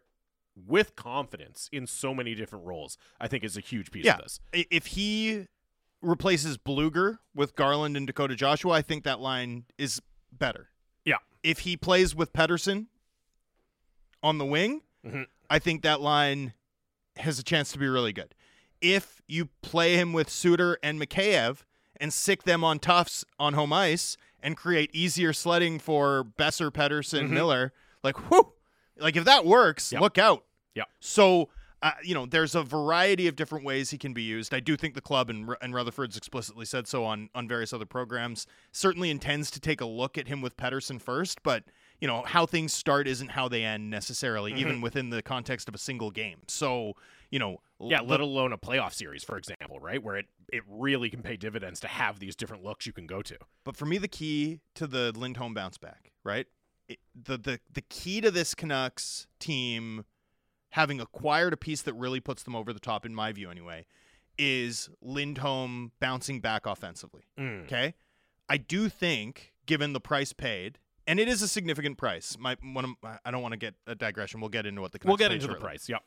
with 0.55 0.95
confidence 0.97 1.69
in 1.73 1.87
so 1.87 2.15
many 2.15 2.35
different 2.35 2.65
roles, 2.65 2.97
I 3.21 3.27
think 3.29 3.43
is 3.45 3.57
a 3.57 3.61
huge 3.61 3.91
piece 3.91 4.05
Yeah. 4.05 4.15
of 4.17 4.23
this. 4.23 4.41
If 4.53 4.87
he 4.87 5.47
replaces 6.01 6.57
Blueger 6.57 7.19
with 7.35 7.55
Garland 7.57 7.97
and 7.97 8.07
Dakota 8.07 8.35
Joshua, 8.37 8.73
I 8.75 8.83
think 8.83 9.05
that 9.05 9.19
line 9.21 9.65
is 9.79 10.01
better. 10.31 10.69
Yeah. 11.05 11.17
If 11.43 11.61
he 11.61 11.77
plays 11.77 12.15
with 12.15 12.33
Pettersson 12.33 12.87
on 14.23 14.39
the 14.39 14.47
wing, 14.47 14.83
Mhm. 15.05 15.27
I 15.51 15.59
think 15.59 15.83
that 15.83 16.01
line 16.01 16.55
has 17.17 17.39
a 17.39 17.43
chance 17.43 17.73
to 17.73 17.79
be 17.79 17.89
really 17.89 18.13
good. 18.13 18.35
If 18.81 19.23
you 19.29 19.47
play 19.63 19.97
him 19.97 20.13
with 20.13 20.29
Suter 20.31 20.79
and 20.83 21.01
Mikheyev 21.01 21.59
and 22.01 22.13
sick 22.13 22.43
them 22.45 22.65
on 22.65 22.79
toughs 22.79 23.25
on 23.39 23.55
home 23.55 23.73
ice 23.73 24.17
and 24.43 24.57
create 24.57 24.91
easier 24.95 25.33
sledding 25.33 25.79
for 25.79 26.25
Boeser, 26.39 26.71
Pettersson, 26.71 27.29
Mhm. 27.29 27.31
Miller, 27.31 27.73
like 28.03 28.31
whoo, 28.31 28.55
like 28.99 29.15
if 29.17 29.25
that 29.25 29.45
works, 29.45 29.93
Yep. 29.93 30.01
look 30.01 30.19
out. 30.19 30.45
Yeah. 30.75 30.85
So, 31.01 31.51
uh, 31.83 31.93
you 32.03 32.15
know, 32.15 32.27
there's 32.27 32.55
a 32.57 32.63
variety 32.63 33.29
of 33.29 33.37
different 33.37 33.65
ways 33.65 33.91
he 33.91 33.99
can 33.99 34.13
be 34.13 34.23
used. 34.23 34.53
I 34.55 34.59
do 34.61 34.77
think 34.77 34.95
the 34.95 35.01
club 35.01 35.31
and, 35.31 35.55
and 35.61 35.75
Rutherford's 35.75 36.17
explicitly 36.17 36.65
said 36.65 36.89
so 36.89 37.05
on 37.05 37.29
on 37.35 37.47
various 37.47 37.73
other 37.73 37.87
programs. 37.87 38.47
Certainly 38.73 39.11
intends 39.11 39.51
to 39.53 39.61
take 39.61 39.81
a 39.81 39.87
look 39.87 40.17
at 40.19 40.27
him 40.29 40.41
with 40.41 40.57
Pettersson 40.57 41.01
first, 41.01 41.43
but 41.45 41.65
you 42.02 42.09
know 42.09 42.23
how 42.26 42.44
things 42.47 42.73
start 42.75 43.06
isn't 43.06 43.30
how 43.30 43.49
they 43.49 43.62
end 43.64 43.88
necessarily, 43.88 44.52
even 44.54 44.80
within 44.80 45.09
the 45.11 45.23
context 45.23 45.68
of 45.68 45.75
a 45.75 45.78
single 45.78 46.11
game. 46.11 46.38
So, 46.49 46.94
you 47.30 47.38
know, 47.38 47.61
Yeah, 47.80 47.99
The- 47.99 48.04
let 48.04 48.21
alone 48.21 48.52
a 48.52 48.59
playoff 48.59 48.92
series, 48.92 49.25
for 49.25 49.37
example, 49.38 49.80
right? 49.80 50.02
Where 50.02 50.16
it, 50.16 50.26
it 50.52 50.62
really 50.68 51.11
can 51.11 51.23
pay 51.23 51.37
dividends 51.37 51.80
to 51.80 51.88
have 51.88 52.18
these 52.18 52.37
different 52.37 52.62
looks 52.64 52.87
you 52.87 52.92
can 52.92 53.06
go 53.06 53.23
to. 53.23 53.37
But 53.64 53.76
for 53.76 53.87
me, 53.87 53.99
the 53.99 54.09
key 54.09 54.61
to 54.75 54.87
the 54.87 55.12
Lindholm 55.16 55.54
bounce 55.54 55.78
back, 55.78 56.12
right? 56.25 56.47
It, 56.88 56.99
the 57.14 57.38
the 57.38 57.61
the 57.73 57.80
key 57.82 58.21
to 58.21 58.30
this 58.32 58.54
Canucks 58.54 59.26
team 59.38 60.04
having 60.71 61.00
acquired 61.00 61.52
a 61.52 61.56
piece 61.56 61.82
that 61.82 61.94
really 61.94 62.18
puts 62.21 62.42
them 62.42 62.56
over 62.56 62.73
the 62.73 62.80
top, 62.80 63.06
in 63.06 63.14
my 63.14 63.30
view, 63.32 63.49
anyway, 63.50 63.85
is 64.38 64.88
Lindholm 65.00 65.92
bouncing 66.00 66.40
back 66.40 66.66
offensively. 66.66 67.23
Mm. 67.38 67.64
Okay, 67.64 67.94
I 68.49 68.56
do 68.56 68.88
think, 68.88 69.52
given 69.66 69.92
the 69.92 70.00
price 70.00 70.32
paid, 70.32 70.78
and 71.06 71.18
it 71.18 71.28
is 71.28 71.42
a 71.42 71.49
significant 71.49 71.99
price. 71.99 72.37
My 72.38 72.56
one, 72.62 72.85
of, 72.85 72.90
I 73.25 73.30
don't 73.30 73.42
want 73.42 73.52
to 73.52 73.59
get 73.59 73.75
a 73.87 73.94
digression. 73.94 74.40
We'll 74.40 74.50
get 74.50 74.66
into 74.66 74.80
what 74.80 74.92
the 74.92 74.99
Canucks 74.99 75.11
We'll 75.11 75.28
get 75.28 75.32
into 75.32 75.49
the 75.49 75.61
price. 75.61 75.88
Yep. 75.88 76.02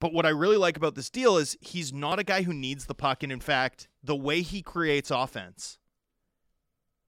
But 0.00 0.12
what 0.12 0.26
I 0.26 0.30
really 0.30 0.56
like 0.56 0.76
about 0.76 0.94
this 0.94 1.08
deal 1.08 1.36
is 1.38 1.56
he's 1.60 1.92
not 1.92 2.18
a 2.18 2.24
guy 2.24 2.42
who 2.42 2.52
needs 2.52 2.86
the 2.86 2.94
puck. 2.94 3.22
And 3.22 3.32
in 3.32 3.40
fact, 3.40 3.88
the 4.02 4.16
way 4.16 4.42
he 4.42 4.60
creates 4.60 5.10
offense, 5.10 5.78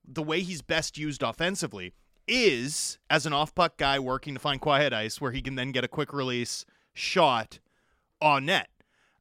the 0.07 0.23
way 0.23 0.41
he's 0.41 0.63
best 0.63 0.97
used 0.97 1.23
offensively, 1.23 1.95
is 2.27 2.99
as 3.11 3.27
an 3.27 3.33
off 3.33 3.55
puck 3.55 3.77
guy 3.77 3.99
working 3.99 4.35
to 4.35 4.41
find 4.41 4.61
quiet 4.61 4.93
ice 4.93 5.21
where 5.21 5.33
he 5.33 5.43
can 5.43 5.55
then 5.55 5.73
get 5.73 5.85
a 5.85 5.89
quick 5.89 6.13
release 6.13 6.65
shot 6.95 7.59
on 8.21 8.47
net. 8.47 8.69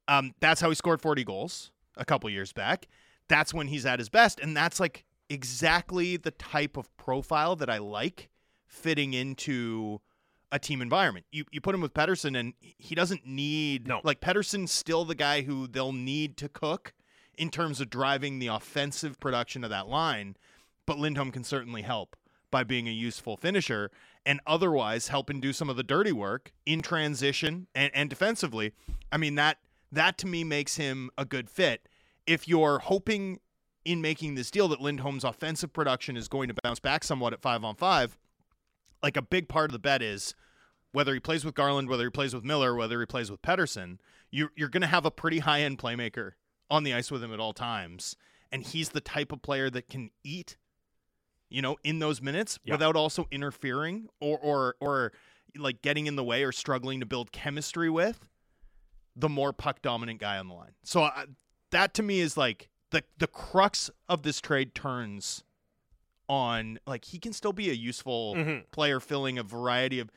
Um, 0.08 0.34
that's 0.40 0.60
how 0.60 0.68
he 0.68 0.74
scored 0.74 1.00
40 1.00 1.24
goals 1.24 1.70
a 1.96 2.04
couple 2.04 2.30
years 2.30 2.52
back. 2.52 2.86
That's 3.28 3.52
when 3.52 3.68
he's 3.68 3.86
at 3.86 3.98
his 3.98 4.08
best. 4.08 4.40
And 4.40 4.56
that's 4.56 4.80
like 4.80 5.04
exactly 5.28 6.16
the 6.16 6.30
type 6.30 6.76
of 6.76 6.94
profile 6.96 7.56
that 7.56 7.70
I 7.70 7.78
like 7.78 8.28
fitting 8.66 9.14
into 9.14 10.00
a 10.52 10.58
team 10.58 10.80
environment. 10.80 11.26
You 11.32 11.44
you 11.50 11.60
put 11.60 11.74
him 11.74 11.80
with 11.80 11.94
Pettersson 11.94 12.38
and 12.38 12.54
he 12.60 12.94
doesn't 12.94 13.26
need 13.26 13.86
No. 13.88 14.00
like 14.04 14.20
Pettersson's 14.20 14.70
still 14.72 15.04
the 15.04 15.14
guy 15.14 15.42
who 15.42 15.66
they'll 15.66 15.92
need 15.92 16.36
to 16.38 16.48
cook 16.48 16.92
in 17.36 17.50
terms 17.50 17.80
of 17.80 17.90
driving 17.90 18.38
the 18.38 18.46
offensive 18.46 19.18
production 19.20 19.64
of 19.64 19.70
that 19.70 19.88
line, 19.88 20.36
but 20.86 20.98
Lindholm 20.98 21.30
can 21.32 21.44
certainly 21.44 21.82
help 21.82 22.16
by 22.50 22.62
being 22.64 22.86
a 22.88 22.92
useful 22.92 23.36
finisher 23.36 23.90
and 24.24 24.40
otherwise 24.46 25.08
help 25.08 25.28
and 25.28 25.42
do 25.42 25.52
some 25.52 25.68
of 25.68 25.76
the 25.76 25.82
dirty 25.82 26.12
work 26.12 26.52
in 26.64 26.80
transition 26.80 27.66
and, 27.74 27.90
and 27.94 28.08
defensively. 28.08 28.72
I 29.10 29.16
mean 29.16 29.34
that 29.34 29.58
that 29.92 30.16
to 30.18 30.26
me 30.26 30.44
makes 30.44 30.76
him 30.76 31.10
a 31.18 31.24
good 31.24 31.50
fit. 31.50 31.88
If 32.26 32.46
you're 32.48 32.78
hoping 32.78 33.40
in 33.86 34.00
making 34.00 34.34
this 34.34 34.50
deal 34.50 34.68
that 34.68 34.80
Lindholm's 34.80 35.24
offensive 35.24 35.72
production 35.72 36.16
is 36.16 36.28
going 36.28 36.48
to 36.48 36.54
bounce 36.62 36.80
back 36.80 37.04
somewhat 37.04 37.32
at 37.32 37.40
five 37.40 37.64
on 37.64 37.74
five, 37.76 38.18
like 39.02 39.16
a 39.16 39.22
big 39.22 39.48
part 39.48 39.66
of 39.70 39.72
the 39.72 39.78
bet 39.78 40.02
is 40.02 40.34
whether 40.92 41.14
he 41.14 41.20
plays 41.20 41.44
with 41.44 41.54
Garland, 41.54 41.88
whether 41.88 42.04
he 42.04 42.10
plays 42.10 42.34
with 42.34 42.44
Miller, 42.44 42.74
whether 42.74 42.98
he 43.00 43.06
plays 43.06 43.30
with 43.30 43.40
Pettersson, 43.42 43.98
you're, 44.30 44.50
you're 44.56 44.68
going 44.68 44.80
to 44.80 44.86
have 44.86 45.04
a 45.06 45.10
pretty 45.10 45.38
high 45.38 45.60
end 45.60 45.78
playmaker 45.78 46.32
on 46.68 46.82
the 46.82 46.92
ice 46.92 47.10
with 47.10 47.22
him 47.22 47.32
at 47.32 47.38
all 47.40 47.52
times. 47.52 48.16
And 48.50 48.62
he's 48.64 48.88
the 48.90 49.00
type 49.00 49.30
of 49.32 49.42
player 49.42 49.70
that 49.70 49.88
can 49.88 50.10
eat, 50.24 50.56
you 51.48 51.62
know, 51.62 51.76
in 51.84 52.00
those 52.00 52.20
minutes 52.20 52.58
Yeah. 52.64 52.74
without 52.74 52.96
also 52.96 53.26
interfering 53.30 54.08
or, 54.20 54.38
or, 54.38 54.74
or 54.80 55.12
like 55.56 55.80
getting 55.82 56.06
in 56.06 56.16
the 56.16 56.24
way 56.24 56.42
or 56.42 56.50
struggling 56.52 57.00
to 57.00 57.06
build 57.06 57.30
chemistry 57.32 57.88
with 57.90 58.26
the 59.14 59.28
more 59.28 59.52
puck 59.52 59.80
dominant 59.82 60.20
guy 60.20 60.38
on 60.38 60.48
the 60.48 60.54
line. 60.54 60.74
So 60.82 61.02
I, 61.02 61.26
that 61.70 61.94
to 61.94 62.02
me 62.02 62.20
is 62.20 62.36
like 62.36 62.68
the, 62.90 63.02
the 63.18 63.26
crux 63.26 63.90
of 64.08 64.22
this 64.22 64.40
trade 64.40 64.74
turns 64.74 65.42
on 66.28 66.78
like 66.86 67.04
he 67.06 67.18
can 67.18 67.32
still 67.32 67.52
be 67.52 67.70
a 67.70 67.74
useful 67.74 68.34
Mhm. 68.34 68.70
player 68.72 68.98
filling 69.00 69.38
a 69.38 69.42
variety 69.44 70.00
of 70.00 70.10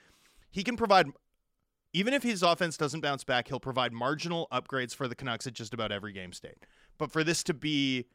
he 0.49 0.63
can 0.63 0.75
provide 0.75 1.07
even 1.93 2.13
if 2.13 2.23
his 2.23 2.41
offense 2.43 2.77
doesn't 2.77 3.01
bounce 3.01 3.23
back 3.23 3.47
he'll 3.47 3.59
provide 3.59 3.93
marginal 3.93 4.47
upgrades 4.51 4.95
for 4.95 5.07
the 5.07 5.15
Canucks 5.15 5.45
at 5.45 5.53
just 5.53 5.73
about 5.73 5.91
every 5.91 6.11
game 6.11 6.33
state 6.33 6.65
but 6.97 7.11
for 7.11 7.23
this 7.23 7.43
to 7.43 7.53
be 7.53 8.05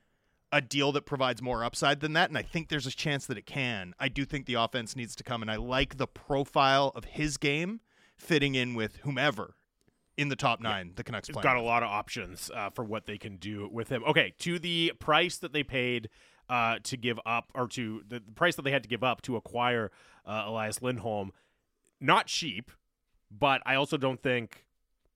a 0.50 0.60
deal 0.60 0.90
that 0.92 1.06
provides 1.06 1.40
more 1.40 1.62
upside 1.64 2.00
than 2.00 2.12
that 2.14 2.30
and 2.30 2.38
I 2.38 2.42
think 2.42 2.68
there's 2.68 2.86
a 2.86 2.90
chance 2.90 3.26
that 3.26 3.38
it 3.38 3.46
can 3.46 3.94
I 4.00 4.08
do 4.08 4.24
think 4.24 4.46
the 4.46 4.54
offense 4.54 4.96
needs 4.96 5.14
to 5.16 5.22
come 5.24 5.40
and 5.40 5.50
I 5.50 5.56
like 5.56 5.96
the 5.96 6.08
profile 6.08 6.90
of 6.96 7.04
his 7.04 7.36
game 7.36 7.80
fitting 8.16 8.56
in 8.56 8.74
with 8.74 8.96
whomever 8.98 9.54
in 10.16 10.28
the 10.28 10.36
top 10.36 10.60
9 10.60 10.92
the 10.96 11.02
Canucks 11.02 11.28
got 11.28 11.56
a 11.56 11.60
lot 11.60 11.82
of 11.82 11.88
options 11.88 12.50
uh, 12.54 12.70
for 12.70 12.84
what 12.84 13.06
they 13.06 13.18
can 13.18 13.36
do 13.36 13.68
with 13.72 13.88
him. 13.88 14.04
Okay, 14.04 14.34
to 14.38 14.58
the 14.58 14.92
price 14.98 15.38
that 15.38 15.52
they 15.52 15.62
paid 15.62 16.08
uh, 16.48 16.76
to 16.84 16.96
give 16.96 17.18
up, 17.24 17.50
or 17.54 17.66
to 17.68 18.02
the, 18.06 18.20
the 18.20 18.32
price 18.32 18.56
that 18.56 18.62
they 18.62 18.70
had 18.70 18.82
to 18.82 18.88
give 18.88 19.02
up 19.02 19.22
to 19.22 19.36
acquire 19.36 19.90
uh, 20.26 20.44
Elias 20.46 20.82
Lindholm, 20.82 21.32
not 22.00 22.26
cheap, 22.26 22.70
but 23.30 23.62
I 23.66 23.74
also 23.74 23.96
don't 23.96 24.22
think 24.22 24.66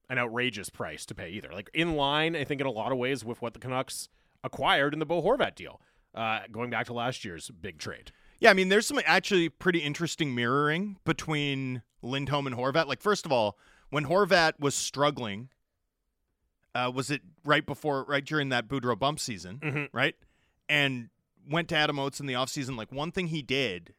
an 0.09 0.19
outrageous 0.19 0.71
price 0.71 1.05
to 1.07 1.15
pay 1.15 1.31
either. 1.31 1.51
Like 1.53 1.71
in 1.75 1.95
line, 1.97 2.35
I 2.35 2.45
think 2.45 2.61
in 2.61 2.67
a 2.67 2.71
lot 2.71 2.93
of 2.93 2.99
ways 2.99 3.25
with 3.25 3.43
what 3.43 3.53
the 3.53 3.61
Canucks 3.61 4.09
acquired 4.43 4.95
in 4.95 5.01
the 5.01 5.07
Bo 5.07 5.23
Horvat 5.23 5.55
deal, 5.55 5.81
uh, 6.15 6.41
going 6.51 6.71
back 6.71 6.87
to 6.87 6.93
last 6.93 7.25
year's 7.25 7.51
big 7.51 7.79
trade. 7.79 8.13
Yeah, 8.41 8.51
I 8.51 8.55
mean, 8.55 8.69
there's 8.69 8.87
some 8.87 9.01
actually 9.05 9.49
pretty 9.49 9.81
interesting 9.81 10.35
mirroring 10.35 10.97
between 11.05 11.83
Lindholm 12.03 12.47
and 12.47 12.57
Horvat. 12.57 12.87
Like, 12.87 13.03
first 13.03 13.27
of 13.27 13.33
all, 13.33 13.59
when 13.91 14.07
Horvat 14.07 14.59
was 14.59 14.75
struggling, 14.75 15.49
uh, 16.75 16.91
was 16.95 17.11
it 17.11 17.23
right 17.45 17.65
before, 17.65 18.05
right 18.05 18.25
during 18.25 18.51
that 18.51 18.69
Boudreau 18.69 18.99
bump 18.99 19.19
season, 19.21 19.59
Mhm. 19.61 19.89
right? 19.93 20.15
And 20.69 21.11
went 21.49 21.69
to 21.71 21.77
Adam 21.77 21.99
Oates 21.99 22.21
in 22.21 22.27
the 22.27 22.35
offseason. 22.35 22.77
Like, 22.77 22.93
one 22.93 23.11
thing 23.11 23.29
he 23.29 23.43
did 23.43 23.95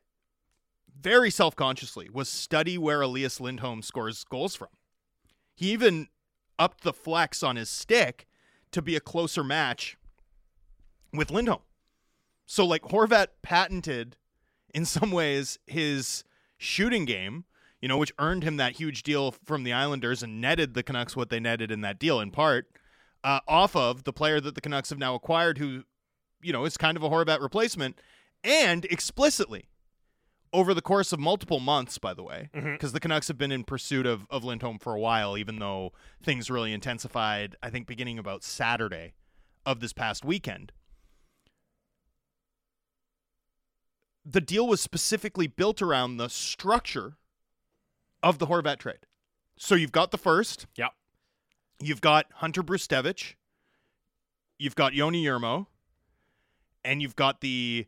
very 0.96 1.32
self 1.32 1.56
consciously 1.56 2.10
was 2.10 2.30
study 2.30 2.78
where 2.78 3.02
Elias 3.02 3.40
Lindholm 3.40 3.82
scores 3.82 4.24
goals 4.24 4.56
from. 4.56 4.68
He 5.56 5.72
even 5.72 6.10
upped 6.60 6.82
the 6.84 6.94
flex 6.94 7.42
on 7.42 7.56
his 7.56 7.70
stick 7.70 8.28
to 8.72 8.82
be 8.82 8.96
a 8.96 9.00
closer 9.00 9.44
match 9.44 9.98
with 11.14 11.32
Lindholm. 11.32 11.62
So 12.46 12.66
like 12.66 12.84
Horvat 12.84 13.28
patented 13.42 14.18
in 14.74 14.86
some 14.86 15.12
ways 15.12 15.58
his 15.66 16.24
shooting 16.58 17.06
game, 17.06 17.46
you 17.82 17.88
know, 17.88 17.98
which 17.98 18.14
earned 18.20 18.44
him 18.44 18.58
that 18.58 18.74
huge 18.74 19.04
deal 19.04 19.32
from 19.32 19.64
the 19.64 19.74
Islanders 19.74 20.24
and 20.24 20.42
netted 20.42 20.74
the 20.74 20.84
Canucks 20.84 21.16
what 21.16 21.30
they 21.30 21.40
netted 21.40 21.72
in 21.72 21.82
that 21.82 22.00
deal 22.00 22.20
in 22.20 22.32
part, 22.32 22.68
uh, 23.24 23.40
off 23.48 23.76
of 23.76 24.04
the 24.04 24.14
player 24.14 24.40
that 24.42 24.56
the 24.56 24.62
Canucks 24.62 24.90
have 24.90 25.00
now 25.00 25.16
acquired 25.16 25.58
who, 25.58 25.84
you 26.42 26.54
know, 26.54 26.66
is 26.66 26.78
kind 26.78 26.98
of 26.98 27.04
a 27.04 27.10
Horvat 27.10 27.42
replacement 27.42 28.00
and 28.44 28.86
explicitly 28.86 29.66
over 30.52 30.74
the 30.74 30.82
course 30.82 31.14
of 31.14 31.20
multiple 31.20 31.60
months, 31.60 31.98
by 31.98 32.14
the 32.14 32.24
way, 32.24 32.50
because 32.54 32.92
the 32.92 33.00
Canucks 33.00 33.28
have 33.28 33.38
been 33.38 33.52
in 33.52 33.64
pursuit 33.64 34.06
of, 34.06 34.26
of 34.30 34.44
Lindholm 34.44 34.80
for 34.80 34.96
a 34.96 35.00
while, 35.00 35.38
even 35.38 35.60
though 35.60 35.94
things 36.24 36.50
really 36.50 36.74
intensified, 36.74 37.56
I 37.62 37.70
think, 37.70 37.86
beginning 37.86 38.18
about 38.18 38.44
Saturday 38.44 39.14
of 39.66 39.80
this 39.80 39.94
past 39.94 40.26
weekend. 40.26 40.72
the 44.26 44.42
deal 44.42 44.68
was 44.68 44.80
specifically 44.80 45.48
built 45.48 45.82
around 45.82 46.18
the 46.18 46.30
structure 46.30 47.18
of 48.24 48.40
the 48.40 48.48
Horvat 48.48 48.78
trade. 48.80 49.00
So 49.58 49.76
you've 49.76 49.92
got 49.92 50.12
the 50.12 50.18
first, 50.18 50.66
Yep. 50.78 50.92
you've 51.80 52.02
got 52.02 52.28
Hunter 52.36 52.64
Brzustewicz, 52.64 53.36
you've 54.58 54.76
got 54.76 54.94
Joni 54.94 55.24
Jurmo, 55.24 55.68
and 56.84 57.02
you've 57.02 57.16
got 57.16 57.42
the 57.42 57.88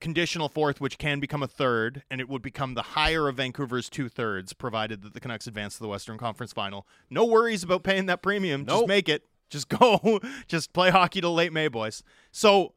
conditional 0.00 0.48
fourth, 0.48 0.80
which 0.80 0.98
can 0.98 1.18
become 1.18 1.42
a 1.42 1.46
third, 1.48 2.02
and 2.10 2.20
it 2.20 2.28
would 2.28 2.42
become 2.42 2.74
the 2.74 2.82
higher 2.82 3.28
of 3.28 3.36
Vancouver's 3.36 3.88
two 3.88 4.08
thirds, 4.08 4.52
provided 4.52 5.02
that 5.02 5.14
the 5.14 5.20
Canucks 5.20 5.46
advance 5.46 5.76
to 5.76 5.82
the 5.82 5.88
Western 5.88 6.18
Conference 6.18 6.52
Final. 6.52 6.86
No 7.10 7.24
worries 7.24 7.62
about 7.64 7.82
paying 7.82 8.06
that 8.06 8.22
premium. 8.22 8.66
Just 8.66 8.86
make 8.86 9.08
it. 9.08 9.24
Just 9.50 9.68
go. 9.80 10.20
Just 10.46 10.72
play 10.72 10.90
hockey 10.90 11.20
till 11.20 11.34
late 11.34 11.52
May, 11.52 11.68
boys. 11.68 12.02
So 12.32 12.74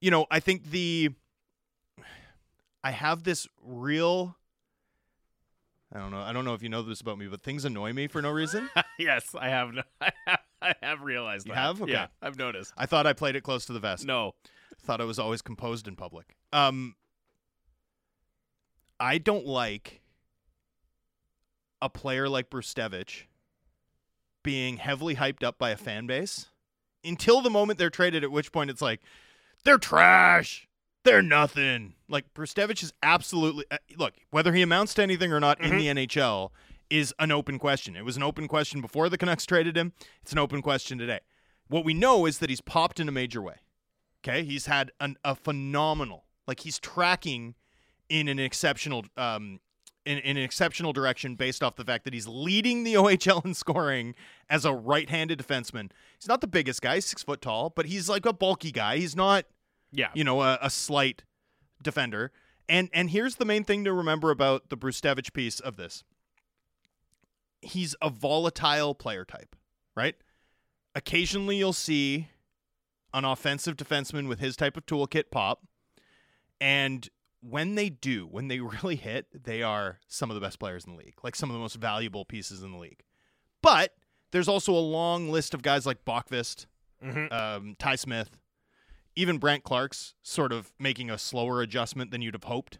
you 0.00 0.10
know, 0.10 0.26
I 0.30 0.38
think 0.40 0.70
the 0.70 1.10
I 2.82 2.90
have 2.90 3.22
this 3.22 3.46
real 3.62 4.36
I 5.94 6.00
don't 6.00 6.10
know. 6.10 6.20
I 6.20 6.32
don't 6.32 6.44
know 6.44 6.54
if 6.54 6.62
you 6.62 6.68
know 6.68 6.82
this 6.82 7.00
about 7.00 7.18
me, 7.18 7.26
but 7.28 7.42
things 7.42 7.64
annoy 7.64 7.92
me 7.92 8.08
for 8.08 8.20
no 8.20 8.30
reason. 8.30 8.68
yes, 8.98 9.34
I 9.38 9.48
have. 9.48 9.70
I 10.00 10.10
have, 10.26 10.38
I 10.60 10.74
have 10.82 11.02
realized 11.02 11.46
You 11.46 11.52
that. 11.54 11.60
have? 11.60 11.82
Okay. 11.82 11.92
Yeah, 11.92 12.06
I've 12.20 12.36
noticed. 12.36 12.72
I 12.76 12.86
thought 12.86 13.06
I 13.06 13.12
played 13.12 13.36
it 13.36 13.42
close 13.42 13.64
to 13.66 13.72
the 13.72 13.78
vest. 13.80 14.04
No. 14.04 14.32
Thought 14.82 15.00
I 15.00 15.04
was 15.04 15.18
always 15.18 15.40
composed 15.40 15.86
in 15.86 15.94
public. 15.96 16.36
Um 16.52 16.96
I 18.98 19.18
don't 19.18 19.46
like 19.46 20.00
a 21.82 21.88
player 21.88 22.28
like 22.28 22.50
Brzustewicz 22.50 23.24
being 24.42 24.76
heavily 24.78 25.16
hyped 25.16 25.42
up 25.42 25.58
by 25.58 25.70
a 25.70 25.76
fan 25.76 26.06
base 26.06 26.46
until 27.04 27.40
the 27.40 27.50
moment 27.50 27.78
they're 27.78 27.90
traded, 27.90 28.24
at 28.24 28.30
which 28.30 28.52
point 28.52 28.70
it's 28.70 28.80
like, 28.82 29.00
they're 29.64 29.78
trash. 29.78 30.68
They're 31.04 31.22
nothing. 31.22 31.94
Like 32.08 32.32
Brzustewicz 32.34 32.82
is 32.82 32.92
absolutely 33.02 33.64
uh, 33.70 33.78
look, 33.96 34.14
whether 34.30 34.52
he 34.52 34.62
amounts 34.62 34.94
to 34.94 35.02
anything 35.02 35.32
or 35.32 35.40
not 35.40 35.60
in 35.60 35.76
the 35.76 35.86
NHL 35.86 36.50
is 36.90 37.14
an 37.18 37.30
open 37.30 37.58
question. 37.58 37.96
It 37.96 38.04
was 38.04 38.16
an 38.16 38.22
open 38.22 38.48
question 38.48 38.80
before 38.80 39.08
the 39.08 39.18
Canucks 39.18 39.46
traded 39.46 39.76
him. 39.76 39.92
It's 40.22 40.32
an 40.32 40.38
open 40.38 40.62
question 40.62 40.98
today. 40.98 41.20
What 41.68 41.84
we 41.84 41.94
know 41.94 42.26
is 42.26 42.38
that 42.38 42.50
he's 42.50 42.60
popped 42.60 43.00
in 43.00 43.08
a 43.08 43.12
major 43.12 43.42
way. 43.42 43.56
Okay, 44.22 44.44
he's 44.44 44.66
had 44.66 44.90
an, 45.00 45.16
a 45.22 45.34
phenomenal, 45.34 46.24
like 46.46 46.60
he's 46.60 46.78
tracking 46.78 47.54
in 48.08 48.28
an 48.28 48.38
exceptional 48.38 49.04
um, 49.16 49.60
in, 50.06 50.18
in 50.18 50.36
an 50.36 50.42
exceptional 50.42 50.92
direction 50.92 51.34
based 51.34 51.62
off 51.62 51.76
the 51.76 51.84
fact 51.84 52.04
that 52.04 52.14
he's 52.14 52.28
leading 52.28 52.84
the 52.84 52.94
OHL 52.94 53.44
in 53.44 53.54
scoring 53.54 54.14
as 54.48 54.64
a 54.64 54.72
right-handed 54.72 55.38
defenseman. 55.38 55.90
He's 56.18 56.28
not 56.28 56.40
the 56.40 56.46
biggest 56.46 56.82
guy, 56.82 56.98
six 57.00 57.22
foot 57.22 57.40
tall, 57.40 57.70
but 57.70 57.86
he's 57.86 58.08
like 58.08 58.26
a 58.26 58.32
bulky 58.32 58.70
guy. 58.70 58.98
He's 58.98 59.16
not, 59.16 59.44
Yeah. 59.94 60.08
you 60.14 60.24
know, 60.24 60.42
a, 60.42 60.58
a 60.60 60.70
slight 60.70 61.22
defender. 61.82 62.32
And 62.68 62.88
and 62.92 63.10
here's 63.10 63.36
the 63.36 63.44
main 63.44 63.64
thing 63.64 63.84
to 63.84 63.92
remember 63.92 64.30
about 64.30 64.68
the 64.70 64.76
Brzustewicz 64.76 65.32
piece 65.32 65.60
of 65.60 65.76
this. 65.76 66.02
He's 67.60 67.94
a 68.02 68.10
volatile 68.10 68.94
player 68.94 69.24
type, 69.24 69.56
right? 69.96 70.16
Occasionally 70.94 71.56
you'll 71.56 71.72
see 71.72 72.28
an 73.12 73.24
offensive 73.24 73.76
defenseman 73.76 74.28
with 74.28 74.40
his 74.40 74.56
type 74.56 74.76
of 74.76 74.86
toolkit 74.86 75.24
pop. 75.30 75.62
And 76.60 77.08
when 77.40 77.74
they 77.74 77.88
do, 77.90 78.26
when 78.30 78.48
they 78.48 78.60
really 78.82 78.96
hit, 78.96 79.44
they 79.44 79.62
are 79.62 79.98
some 80.08 80.30
of 80.30 80.34
the 80.34 80.40
best 80.40 80.58
players 80.58 80.84
in 80.84 80.92
the 80.92 80.98
league, 80.98 81.14
like 81.22 81.36
some 81.36 81.48
of 81.50 81.54
the 81.54 81.60
most 81.60 81.76
valuable 81.76 82.24
pieces 82.24 82.62
in 82.62 82.72
the 82.72 82.78
league. 82.78 83.02
But 83.62 83.94
there's 84.30 84.48
also 84.48 84.72
a 84.72 84.80
long 84.80 85.30
list 85.30 85.54
of 85.54 85.62
guys 85.62 85.86
like 85.86 86.04
Boqvist, 86.04 86.66
Mhm. 87.02 87.32
um, 87.32 87.76
Ty 87.78 87.96
Smith, 87.96 88.38
even 89.16 89.38
Brandt 89.38 89.64
Clarke's 89.64 90.14
sort 90.22 90.52
of 90.52 90.72
making 90.78 91.10
a 91.10 91.18
slower 91.18 91.62
adjustment 91.62 92.10
than 92.10 92.22
you'd 92.22 92.34
have 92.34 92.44
hoped, 92.44 92.78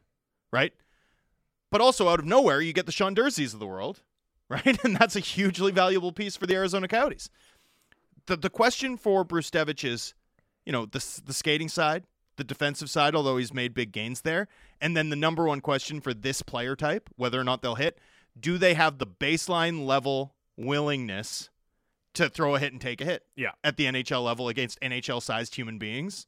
right? 0.53 0.73
But 1.71 1.81
also 1.81 2.09
out 2.09 2.19
of 2.19 2.25
nowhere, 2.25 2.61
you 2.61 2.73
get 2.73 2.87
the 2.87 2.93
Sean 2.93 3.15
Durzis 3.15 3.55
of 3.55 3.61
the 3.61 3.67
world, 3.67 4.03
right? 4.49 4.79
And 4.85 4.97
that's 4.97 5.17
a 5.17 5.21
hugely 5.21 5.73
valuable 5.73 6.13
piece 6.13 6.37
for 6.37 6.47
the 6.47 6.55
Arizona 6.55 6.89
Coyotes. 6.89 7.31
The 8.27 8.37
the 8.37 8.51
question 8.51 8.97
for 8.97 9.25
Brzustewicz 9.25 9.85
is, 9.85 10.15
you 10.65 10.73
know, 10.73 10.87
the 10.87 11.05
the 11.25 11.35
skating 11.35 11.69
side, 11.69 12.05
the 12.37 12.45
defensive 12.45 12.91
side, 12.91 13.15
although 13.15 13.37
he's 13.37 13.53
made 13.53 13.75
big 13.75 13.93
gains 13.93 14.23
there, 14.23 14.49
and 14.81 14.97
then 14.97 15.11
the 15.11 15.17
number 15.17 15.45
one 15.45 15.61
question 15.61 16.01
for 16.01 16.15
this 16.15 16.43
player 16.43 16.75
type, 16.75 17.11
whether 17.17 17.41
or 17.41 17.45
not 17.45 17.61
they'll 17.61 17.75
hit, 17.75 17.99
do 18.39 18.59
they 18.59 18.75
have 18.75 18.99
the 18.99 19.07
baseline 19.07 19.85
level 19.85 20.35
willingness 20.57 21.51
to 22.15 22.29
throw 22.29 22.55
a 22.55 22.59
hit 22.59 22.73
and 22.73 22.81
take 22.81 23.01
a 23.01 23.05
hit? 23.05 23.25
Yeah. 23.37 23.53
At 23.63 23.77
the 23.77 23.85
NHL 23.87 24.25
level 24.25 24.49
against 24.49 24.81
NHL 24.81 25.23
sized 25.23 25.55
human 25.55 25.79
beings. 25.79 26.27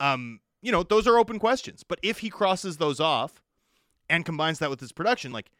Um, 0.00 0.40
you 0.62 0.72
know, 0.72 0.82
those 0.82 1.06
are 1.06 1.18
open 1.18 1.38
questions. 1.38 1.84
But 1.86 1.98
if 2.02 2.20
he 2.20 2.30
crosses 2.30 2.78
those 2.78 3.00
off 3.00 3.42
and 4.08 4.24
combines 4.24 4.58
that 4.60 4.70
with 4.70 4.80
his 4.80 4.92
production, 4.92 5.32
like 5.32 5.50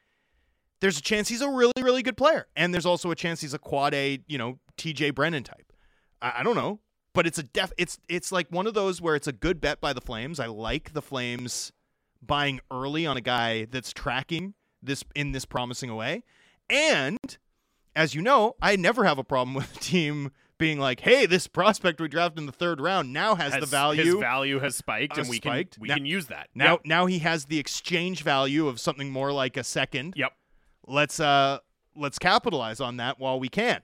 there's 0.81 0.99
a 0.99 1.03
chance 1.03 1.29
he's 1.29 1.43
a 1.43 1.49
really, 1.49 1.73
really 1.81 2.03
good 2.03 2.17
player. 2.17 2.47
And 2.57 2.73
there's 2.73 2.87
also 2.87 3.11
a 3.11 3.15
chance 3.15 3.41
he's 3.41 3.55
a 3.55 3.59
quad 3.59 3.95
A, 3.95 4.21
you 4.27 4.39
know, 4.39 4.59
TJ 4.77 5.15
Brennan 5.15 5.45
type. 5.45 5.73
I, 6.21 6.35
I 6.39 6.43
don't 6.43 6.57
know. 6.57 6.81
But 7.13 7.29
it's 7.29 7.39
a 7.39 7.45
def 7.45 7.73
it's 7.79 7.99
it's 8.09 8.33
like 8.33 8.49
one 8.51 8.67
of 8.67 8.75
those 8.75 9.01
where 9.01 9.15
it's 9.15 9.29
a 9.29 9.33
good 9.33 9.61
bet 9.61 9.81
by 9.81 9.93
the 9.93 10.01
Flames. 10.01 10.41
I 10.41 10.47
like 10.47 10.95
the 10.95 11.03
Flames 11.03 11.71
buying 12.21 12.61
early 12.73 13.07
on 13.07 13.17
a 13.17 13.21
guy 13.21 13.67
that's 13.67 13.93
tracking 13.93 14.55
this 14.83 15.05
in 15.15 15.33
this 15.33 15.45
promising 15.45 15.95
way. 15.95 16.25
And 16.69 17.39
as 17.97 18.15
you 18.15 18.23
know, 18.23 18.57
I 18.61 18.77
never 18.77 19.05
have 19.05 19.19
a 19.19 19.25
problem 19.25 19.55
with 19.55 19.77
a 19.77 19.81
team 19.81 20.31
being 20.59 20.79
like, 20.79 21.01
"Hey, 21.01 21.27
this 21.27 21.47
prospect 21.47 22.01
we 22.01 22.09
drafted 22.09 22.39
in 22.39 22.47
the 22.47 22.53
third 22.53 22.81
round 22.81 23.13
now 23.13 23.35
has, 23.35 23.53
the 23.59 23.67
value. 23.67 24.05
His 24.05 24.15
value 24.15 24.61
has 24.61 24.77
spiked, 24.77 25.17
has 25.17 25.27
and 25.27 25.31
we 25.31 25.37
spiked. 25.37 25.75
can 25.75 25.81
we 25.83 25.89
Now- 25.89 25.95
can 25.97 26.07
use 26.07 26.27
that 26.27 26.49
now, 26.55 26.79
now 26.85 27.07
he 27.07 27.19
has 27.21 27.47
the 27.47 27.59
exchange 27.59 28.23
value 28.23 28.69
of 28.69 28.79
something 28.81 29.11
more 29.11 29.33
like 29.33 29.57
a 29.57 29.65
second. 29.65 30.15
Yep. 30.17 30.33
Let's 30.87 31.19
uh, 31.21 31.59
let's 31.97 32.19
capitalize 32.19 32.81
on 32.81 32.99
that 32.99 33.19
while 33.19 33.41
we 33.41 33.49
can. 33.49 33.81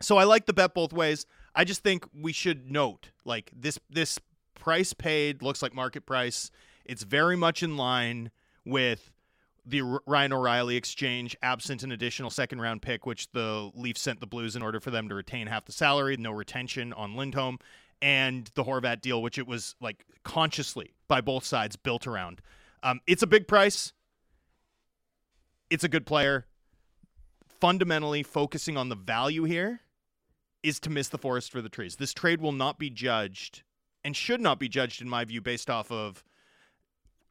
So 0.00 0.16
I 0.16 0.24
like 0.24 0.46
the 0.46 0.52
bet 0.52 0.74
both 0.74 0.92
ways. 0.92 1.26
I 1.54 1.64
just 1.64 1.82
think 1.82 2.06
we 2.14 2.32
should 2.32 2.70
note, 2.70 3.10
like 3.24 3.50
this 3.54 3.78
this 3.90 4.18
price 4.54 4.92
paid 4.92 5.42
looks 5.42 5.62
like 5.62 5.74
market 5.74 6.06
price. 6.06 6.50
It's 6.84 7.02
very 7.02 7.36
much 7.36 7.62
in 7.62 7.76
line 7.76 8.30
with 8.64 9.12
the 9.64 10.00
Ryan 10.06 10.32
O'Reilly 10.32 10.76
exchange, 10.76 11.36
absent 11.42 11.82
an 11.82 11.92
additional 11.92 12.30
second 12.30 12.60
round 12.60 12.82
pick, 12.82 13.06
which 13.06 13.30
the 13.32 13.70
Leafs 13.74 14.00
sent 14.00 14.20
the 14.20 14.26
Blues 14.26 14.56
in 14.56 14.62
order 14.62 14.80
for 14.80 14.90
them 14.90 15.08
to 15.08 15.14
retain 15.14 15.46
half 15.46 15.64
the 15.64 15.72
salary, 15.72 16.16
no 16.16 16.32
retention 16.32 16.92
on 16.92 17.16
Lindholm, 17.16 17.58
and 18.02 18.50
the 18.54 18.64
Horvat 18.64 19.00
deal, 19.00 19.22
which 19.22 19.38
it 19.38 19.46
was 19.46 19.74
like 19.80 20.04
consciously 20.24 20.94
by 21.08 21.20
both 21.20 21.44
sides 21.44 21.76
built 21.76 22.06
around. 22.06 22.40
Um, 22.82 23.00
it's 23.06 23.22
a 23.22 23.26
big 23.26 23.46
price. 23.46 23.92
It's 25.68 25.84
a 25.84 25.88
good 25.88 26.06
player. 26.06 26.46
Fundamentally, 27.60 28.22
focusing 28.22 28.76
on 28.76 28.88
the 28.88 28.96
value 28.96 29.44
here 29.44 29.80
is 30.62 30.80
to 30.80 30.90
miss 30.90 31.08
the 31.08 31.18
forest 31.18 31.52
for 31.52 31.60
the 31.60 31.68
trees. 31.68 31.96
This 31.96 32.12
trade 32.12 32.40
will 32.40 32.52
not 32.52 32.78
be 32.78 32.90
judged 32.90 33.62
and 34.02 34.16
should 34.16 34.40
not 34.40 34.58
be 34.58 34.68
judged, 34.68 35.02
in 35.02 35.08
my 35.08 35.24
view, 35.24 35.40
based 35.40 35.68
off 35.68 35.90
of 35.92 36.24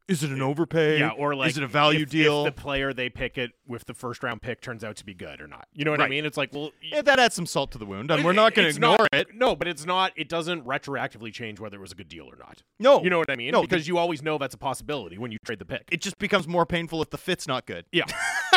is 0.10 0.24
it 0.24 0.32
an 0.32 0.42
overpay? 0.42 1.00
Yeah, 1.00 1.12
or 1.12 1.36
like 1.36 1.52
is 1.52 1.58
it 1.58 1.64
a 1.64 1.68
value 1.68 2.02
if, 2.04 2.10
deal? 2.10 2.46
If 2.46 2.56
the 2.56 2.62
player 2.62 2.92
they 2.94 3.10
pick 3.10 3.38
it 3.38 3.52
with 3.68 3.86
the 3.86 3.94
first 3.94 4.24
round 4.24 4.42
pick 4.42 4.60
turns 4.62 4.84
out 4.84 4.96
to 4.98 5.06
be 5.06 5.14
good 5.14 5.40
or 5.40 5.48
not. 5.48 5.68
You 5.74 5.86
know 5.86 5.92
what 5.92 6.02
I 6.02 6.08
mean? 6.10 6.26
It's 6.26 6.36
like, 6.38 6.52
well, 6.54 6.72
yeah, 6.82 7.02
that 7.02 7.20
adds 7.20 7.36
some 7.36 7.46
salt 7.46 7.72
to 7.72 7.78
the 7.78 7.86
wound, 7.86 8.12
and 8.12 8.20
it- 8.22 8.26
we're 8.26 8.34
not 8.34 8.54
going 8.56 8.68
to 8.70 8.76
ignore 8.76 8.98
not- 8.98 9.08
it. 9.14 9.36
No, 9.36 9.56
but 9.56 9.68
it's 9.68 9.86
not. 9.86 10.12
It 10.18 10.28
doesn't 10.28 10.66
retroactively 10.66 11.32
change 11.32 11.60
whether 11.60 11.78
it 11.78 11.82
was 11.82 11.92
a 11.92 11.96
good 11.96 12.10
deal 12.10 12.26
or 12.26 12.36
not. 12.36 12.64
No, 12.80 13.02
You 13.04 13.10
know 13.10 13.20
what 13.20 13.30
I 13.30 13.36
mean? 13.36 13.52
No, 13.52 13.62
because 13.62 13.88
you 13.88 13.98
always 13.98 14.22
know 14.22 14.38
that's 14.38 14.56
a 14.56 14.58
possibility 14.58 15.18
when 15.18 15.32
you 15.32 15.38
trade 15.46 15.60
the 15.60 15.66
pick. 15.66 15.88
it 15.92 16.02
just 16.02 16.18
becomes 16.18 16.48
more 16.48 16.66
painful 16.66 17.02
if 17.02 17.10
the 17.12 17.18
fit's 17.18 17.48
not 17.48 17.66
good. 17.66 17.86
yeah, 17.92 18.06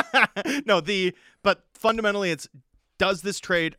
no, 0.66 0.80
the 0.80 1.14
but 1.42 1.64
fundamentally, 1.74 2.30
it's 2.30 2.48
does 2.98 3.22
this 3.22 3.38
trade 3.40 3.76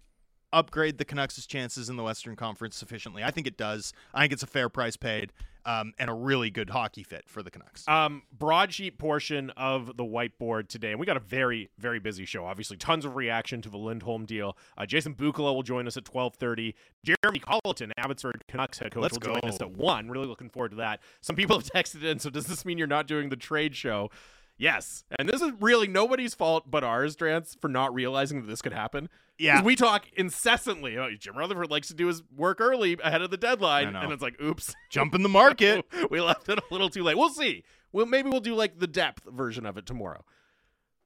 upgrade 0.54 0.98
the 0.98 1.06
Canucks' 1.06 1.46
chances 1.46 1.90
in 1.90 1.98
the 1.98 2.04
Western 2.04 2.36
Conference 2.36 2.76
sufficiently? 2.78 3.24
I 3.24 3.32
think 3.32 3.48
it 3.48 3.58
does. 3.58 3.92
I 4.14 4.22
think 4.22 4.34
it's 4.34 4.44
a 4.44 4.48
fair 4.48 4.70
price 4.70 4.96
paid 4.96 5.34
um, 5.66 5.94
and 5.98 6.10
a 6.10 6.14
really 6.14 6.50
good 6.50 6.70
hockey 6.70 7.04
fit 7.04 7.24
for 7.28 7.42
the 7.42 7.50
Canucks. 7.50 7.88
um, 7.88 8.24
broadsheet 8.38 8.98
portion 8.98 9.50
of 9.52 9.98
the 9.98 10.04
whiteboard 10.04 10.68
today, 10.68 10.92
and 10.92 11.00
we 11.00 11.06
got 11.06 11.18
a 11.18 11.22
very, 11.22 11.70
very 11.78 12.00
busy 12.00 12.26
show. 12.26 12.46
Obviously, 12.46 12.78
tons 12.78 13.06
of 13.06 13.16
reaction 13.16 13.62
to 13.62 13.70
the 13.70 13.78
Lindholm 13.78 14.26
deal. 14.26 14.58
Uh, 14.78 14.86
Jason 14.86 15.16
Bukala 15.16 15.54
will 15.54 15.64
join 15.64 15.88
us 15.88 15.98
at 15.98 16.06
twelve 16.06 16.36
thirty. 16.36 16.76
Jeremy 17.04 17.40
Colliton, 17.40 17.92
Abbotsford 17.98 18.44
Canucks 18.48 18.80
head 18.80 18.92
coach, 18.92 19.02
Let's 19.02 19.14
will 19.14 19.34
join 19.34 19.42
go. 19.42 19.48
us 19.48 19.60
at 19.62 19.72
one. 19.72 20.10
Really 20.10 20.28
looking 20.28 20.50
forward 20.50 20.70
to 20.72 20.78
that. 20.78 21.00
Some 21.22 21.36
people 21.36 21.58
have 21.58 21.66
texted 21.74 22.04
in. 22.04 22.20
So 22.20 22.30
does 22.30 22.46
this 22.48 22.66
mean 22.66 22.78
you're 22.78 22.88
not 22.88 23.08
doing 23.08 23.30
the 23.30 23.36
trade 23.36 23.76
show? 23.76 24.10
Yes, 24.56 25.04
and 25.18 25.28
this 25.28 25.42
is 25.42 25.52
really 25.60 25.88
nobody's 25.88 26.36
fault 26.36 26.70
but 26.70 26.84
ours, 26.84 27.16
Drance, 27.16 27.60
for 27.60 27.68
not 27.70 27.92
realizing 27.94 28.42
that 28.42 28.48
this 28.48 28.62
could 28.62 28.72
happen. 28.74 29.10
'Cause 29.40 29.46
yeah, 29.46 29.62
we 29.64 29.76
talk 29.76 30.06
incessantly. 30.16 30.98
Oh, 30.98 31.10
Jim 31.20 31.36
Rutherford 31.38 31.72
likes 31.72 31.88
to 31.88 31.94
do 31.94 32.08
his 32.08 32.22
work 32.36 32.62
early 32.62 32.98
ahead 33.04 33.22
of 33.22 33.32
the 33.32 33.38
deadline, 33.38 33.94
know. 33.94 34.00
and 34.02 34.12
it's 34.12 34.22
like, 34.22 34.40
oops, 34.42 34.74
jump 34.92 35.16
in 35.16 35.24
the 35.24 35.30
market. 35.30 35.86
we 36.12 36.22
left 36.22 36.48
it 36.50 36.60
a 36.60 36.64
little 36.72 36.90
too 36.90 37.04
late. 37.04 37.18
We'll 37.18 37.30
see. 37.30 37.64
Well, 37.92 38.06
maybe 38.06 38.30
we'll 38.30 38.40
do 38.42 38.54
like 38.56 38.80
the 38.80 38.88
depth 38.88 39.24
version 39.32 39.66
of 39.66 39.78
it 39.78 39.86
tomorrow. 39.86 40.24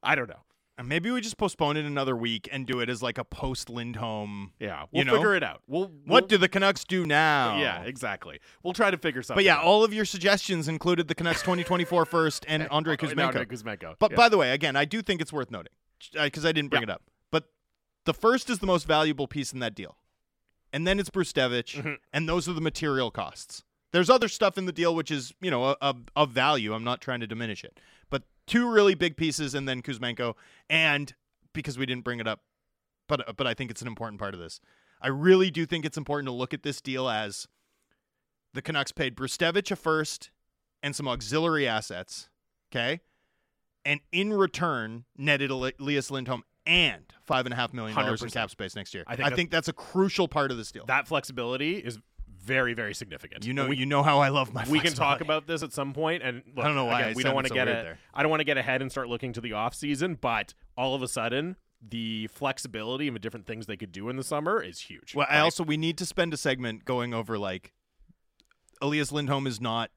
I 0.03 0.15
don't 0.15 0.29
know. 0.29 0.41
And 0.79 0.87
Maybe 0.87 1.09
we 1.09 1.21
just 1.21 1.37
postpone 1.39 1.75
it 1.77 1.85
another 1.85 2.15
week 2.15 2.47
and 2.51 2.67
do 2.67 2.81
it 2.81 2.87
as 2.89 3.01
like 3.01 3.17
a 3.17 3.23
post 3.23 3.67
Lindholm. 3.67 4.51
Yeah, 4.59 4.83
we'll 4.91 4.99
You 4.99 5.05
know? 5.05 5.13
figure 5.15 5.35
it 5.35 5.41
out. 5.41 5.63
We'll, 5.65 5.91
What 6.05 6.29
do 6.29 6.37
the 6.37 6.47
Canucks 6.47 6.83
do 6.83 7.03
now? 7.03 7.57
Yeah, 7.59 7.81
exactly. 7.81 8.39
We'll 8.61 8.73
try 8.73 8.91
to 8.91 8.97
figure 8.97 9.23
something. 9.23 9.37
But 9.39 9.45
yeah, 9.45 9.55
out. 9.57 9.63
all 9.63 9.83
of 9.83 9.91
your 9.91 10.05
suggestions 10.05 10.67
included 10.67 11.07
the 11.07 11.15
Canucks 11.15 11.41
2024 11.41 12.05
first 12.05 12.45
and 12.47 12.67
Andrei 12.71 12.93
Oh, 12.93 12.97
Kuzmenko. 12.97 13.19
Andrei 13.27 13.45
Kuzmenko. 13.45 13.95
But 13.97 14.13
by 14.15 14.29
the 14.29 14.37
way, 14.37 14.51
again, 14.51 14.75
I 14.75 14.85
do 14.85 15.01
think 15.01 15.19
it's 15.19 15.33
worth 15.33 15.49
noting 15.49 15.71
because 16.13 16.45
uh, 16.45 16.49
I 16.49 16.51
didn't 16.51 16.69
bring 16.69 16.83
Yeah. 16.83 16.89
it 16.89 16.91
up. 16.91 17.01
The 18.07 18.13
first 18.13 18.49
is 18.49 18.59
the 18.59 18.65
most 18.65 18.87
valuable 18.87 19.27
piece 19.27 19.51
in 19.51 19.59
that 19.59 19.75
deal, 19.75 19.97
and 20.71 20.87
then 20.87 20.97
it's 20.97 21.09
Brzustewicz, 21.09 21.73
Mhm. 21.83 21.97
and 22.13 22.27
those 22.27 22.47
are 22.47 22.53
the 22.53 22.61
material 22.61 23.11
costs. 23.11 23.65
There's 23.91 24.09
other 24.09 24.29
stuff 24.29 24.57
in 24.57 24.65
the 24.65 24.71
deal 24.71 24.95
which 24.95 25.11
is 25.11 25.33
you 25.41 25.51
know 25.51 25.75
of 25.81 26.31
value. 26.31 26.73
I'm 26.73 26.85
not 26.85 27.01
trying 27.01 27.19
to 27.19 27.27
diminish 27.27 27.65
it, 27.65 27.81
but 28.09 28.23
two 28.45 28.71
really 28.71 28.95
big 28.95 29.17
pieces, 29.17 29.53
and 29.53 29.67
then 29.67 29.81
Kuzmenko, 29.81 30.35
and 30.69 31.13
because 31.51 31.77
we 31.77 31.85
didn't 31.85 32.05
bring 32.05 32.21
it 32.21 32.27
up, 32.29 32.45
but 33.07 33.35
but 33.35 33.45
I 33.45 33.53
think 33.53 33.71
it's 33.71 33.81
an 33.81 33.87
important 33.89 34.19
part 34.19 34.33
of 34.33 34.39
this. 34.39 34.61
I 35.01 35.09
really 35.09 35.51
do 35.51 35.65
think 35.65 35.83
it's 35.85 35.97
important 35.97 36.27
to 36.27 36.31
look 36.33 36.53
at 36.53 36.63
this 36.63 36.79
deal 36.79 37.09
as 37.09 37.47
the 38.53 38.61
Canucks 38.61 38.93
paid 38.93 39.17
Brzustewicz 39.17 39.69
a 39.69 39.75
first 39.75 40.31
and 40.81 40.95
some 40.95 41.09
auxiliary 41.09 41.67
assets, 41.67 42.29
okay, 42.71 43.01
and 43.83 43.99
in 44.13 44.31
return 44.33 45.03
netted 45.17 45.51
Eli- 45.51 45.73
Elias 45.77 46.09
Lindholm 46.09 46.43
and 46.67 47.03
five 47.23 47.45
and 47.45 47.53
a 47.53 47.55
half 47.55 47.73
million 47.73 47.97
dollars 47.97 48.21
in 48.21 48.29
cap 48.29 48.49
space 48.49 48.75
next 48.75 48.93
year. 48.93 49.03
I 49.07 49.13
I 49.13 49.15
think 49.15 49.35
think, 49.35 49.51
that's 49.51 49.67
a 49.67 49.73
crucial 49.73 50.27
part 50.27 50.51
of 50.51 50.57
this 50.57 50.71
deal. 50.71 50.85
that 50.85 51.07
flexibility 51.07 51.77
is 51.77 51.99
very, 52.47 52.73
very 52.73 52.93
significant. 52.93 53.45
you 53.45 53.53
know, 53.53 53.67
we, 53.67 53.77
you 53.77 53.85
know 53.85 54.03
how 54.03 54.19
I 54.19 54.29
love 54.29 54.53
my. 54.53 54.65
we 54.69 54.79
can 54.79 54.93
talk 54.93 55.21
about 55.21 55.47
this 55.47 55.63
at 55.63 55.73
some 55.73 55.93
point, 55.93 56.23
and 56.23 56.43
look, 56.55 56.63
I 56.63 56.67
don't 56.67 56.75
know 56.75 56.85
why 56.85 57.01
again, 57.01 57.11
I 57.11 57.15
we 57.15 57.23
don't 57.23 57.35
want 57.35 57.45
to 57.45 57.49
so 57.49 57.55
get 57.55 57.67
weird 57.67 57.79
a, 57.79 57.83
there. 57.83 57.99
I 58.13 58.23
don't 58.23 58.29
want 58.29 58.39
to 58.39 58.45
get 58.45 58.57
ahead 58.57 58.81
and 58.81 58.89
start 58.89 59.09
looking 59.09 59.33
to 59.33 59.41
the 59.41 59.53
off 59.53 59.75
season, 59.75 60.17
but 60.19 60.53
all 60.77 60.95
of 60.95 61.01
a 61.01 61.07
sudden, 61.07 61.57
the 61.81 62.27
flexibility 62.27 63.07
of 63.07 63.13
the 63.15 63.19
different 63.19 63.45
things 63.45 63.65
they 63.65 63.77
could 63.77 63.91
do 63.91 64.09
in 64.09 64.15
the 64.15 64.23
summer 64.23 64.63
is 64.63 64.79
huge. 64.81 65.13
Well, 65.13 65.27
I 65.29 65.39
also 65.39 65.63
we 65.63 65.77
need 65.77 65.97
to 65.97 66.05
spend 66.05 66.33
a 66.33 66.37
segment 66.37 66.85
going 66.85 67.13
over 67.13 67.37
like 67.37 67.73
Elias 68.81 69.11
Lindholm 69.11 69.45
is 69.45 69.59
not 69.59 69.91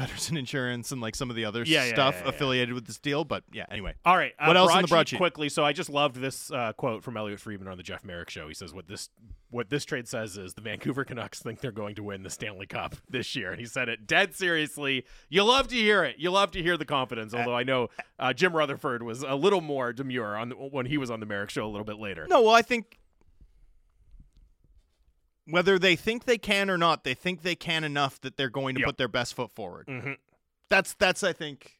Pettersson 0.00 0.38
Insurance 0.38 0.92
and 0.92 1.00
like 1.00 1.14
some 1.14 1.30
of 1.30 1.36
the 1.36 1.44
other 1.44 1.62
Yeah, 1.64 1.84
stuff 1.86 2.14
yeah, 2.16 2.22
yeah. 2.24 2.28
affiliated 2.28 2.74
with 2.74 2.86
this 2.86 2.98
deal. 2.98 3.24
But 3.24 3.44
yeah, 3.52 3.66
anyway. 3.70 3.94
All 4.04 4.16
right. 4.16 4.32
Uh, 4.38 4.46
What 4.46 4.56
else 4.56 4.72
on 4.72 4.82
the 4.82 4.88
broadsheet? 4.88 5.18
Quickly. 5.18 5.48
So 5.48 5.64
I 5.64 5.72
just 5.72 5.90
loved 5.90 6.16
this 6.16 6.50
uh, 6.50 6.72
quote 6.74 7.02
from 7.02 7.16
Elliotte 7.16 7.40
Friedman 7.40 7.68
on 7.68 7.76
the 7.76 7.82
Jeff 7.82 8.04
Marek 8.04 8.30
show. 8.30 8.48
He 8.48 8.54
says, 8.54 8.72
"What 8.72 8.86
this 8.88 9.08
what 9.50 9.68
this 9.68 9.84
trade 9.84 10.06
says 10.06 10.38
is 10.38 10.54
the 10.54 10.60
Vancouver 10.60 11.04
Canucks 11.04 11.40
think 11.42 11.60
they're 11.60 11.72
going 11.72 11.96
to 11.96 12.02
win 12.04 12.22
the 12.22 12.30
Stanley 12.30 12.66
Cup 12.66 12.94
this 13.10 13.34
year." 13.34 13.50
And 13.50 13.60
he 13.60 13.66
said 13.66 13.88
it 13.88 14.06
dead 14.06 14.34
seriously. 14.34 15.04
You 15.28 15.42
love 15.44 15.68
to 15.68 15.74
hear 15.76 16.04
it. 16.04 16.16
You 16.18 16.30
love 16.30 16.52
to 16.52 16.62
hear 16.62 16.76
the 16.76 16.84
confidence. 16.84 17.34
Although 17.34 17.56
I 17.56 17.64
know 17.64 17.88
uh, 18.18 18.32
Jim 18.32 18.54
Rutherford 18.54 19.02
was 19.02 19.22
a 19.22 19.34
little 19.34 19.60
more 19.60 19.92
demure 19.92 20.36
on 20.36 20.50
the, 20.50 20.54
when 20.54 20.86
he 20.86 20.98
was 20.98 21.10
on 21.10 21.20
the 21.20 21.26
Merrick 21.26 21.50
show 21.50 21.64
a 21.66 21.70
little 21.70 21.84
bit 21.84 21.98
later. 21.98 22.26
No, 22.30 22.42
well, 22.42 22.54
I 22.54 22.62
think 22.62 22.98
whether 25.50 25.78
they 25.78 25.96
think 25.96 26.24
they 26.24 26.38
can 26.38 26.70
or 26.70 26.78
not, 26.78 27.04
they 27.04 27.14
think 27.14 27.42
they 27.42 27.54
can 27.56 27.84
enough 27.84 28.20
that 28.20 28.36
they're 28.36 28.50
going 28.50 28.74
to 28.76 28.80
Yep. 28.80 28.86
put 28.86 28.96
their 28.98 29.08
best 29.08 29.34
foot 29.34 29.54
forward. 29.54 29.86
Mhm. 29.86 30.16
That's 30.68 30.94
that's 30.94 31.22
I 31.24 31.32
think 31.32 31.76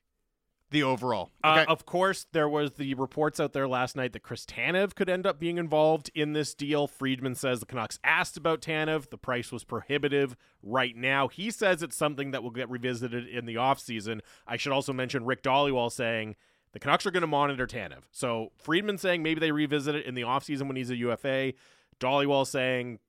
the 0.71 0.83
overall. 0.85 1.31
Uh, 1.43 1.65
of 1.67 1.85
course, 1.85 2.27
there 2.31 2.49
was 2.49 2.75
the 2.75 2.95
reports 2.95 3.41
out 3.41 3.53
there 3.53 3.67
last 3.67 3.97
night 3.97 4.13
that 4.13 4.21
Chris 4.23 4.47
Tanev 4.47 4.95
could 4.95 5.09
end 5.09 5.27
up 5.27 5.41
being 5.41 5.59
involved 5.59 6.11
in 6.15 6.33
this 6.33 6.55
deal. 6.55 6.87
Friedman 6.87 7.35
says 7.35 7.59
the 7.59 7.67
Canucks 7.67 7.99
asked 8.05 8.37
about 8.37 8.61
Tanev. 8.61 9.11
The 9.11 9.19
price 9.19 9.51
was 9.51 9.65
prohibitive 9.65 10.37
right 10.63 10.95
now. 10.97 11.27
He 11.27 11.51
says 11.51 11.83
it's 11.83 11.97
something 11.97 12.31
that 12.31 12.45
will 12.45 12.53
get 12.53 12.71
revisited 12.71 13.27
in 13.27 13.47
the 13.47 13.57
offseason. 13.57 14.21
I 14.47 14.57
should 14.57 14.71
also 14.73 14.93
mention 14.93 15.25
Rick 15.25 15.43
Dhaliwal 15.43 15.91
saying 15.91 16.37
the 16.73 16.79
Canucks 16.79 17.05
are 17.05 17.11
going 17.11 17.23
to 17.23 17.27
monitor 17.27 17.67
Tanev. 17.67 18.03
So 18.13 18.53
Friedman 18.57 18.99
saying 18.99 19.25
maybe 19.25 19.41
they 19.41 19.51
revisit 19.51 19.97
it 19.97 20.07
in 20.07 20.15
the 20.15 20.23
offseason 20.23 20.69
when 20.69 20.77
he's 20.77 20.91
a 20.91 20.97
UFA. 20.97 21.55
Dhaliwal 21.99 22.47
saying 22.47 23.01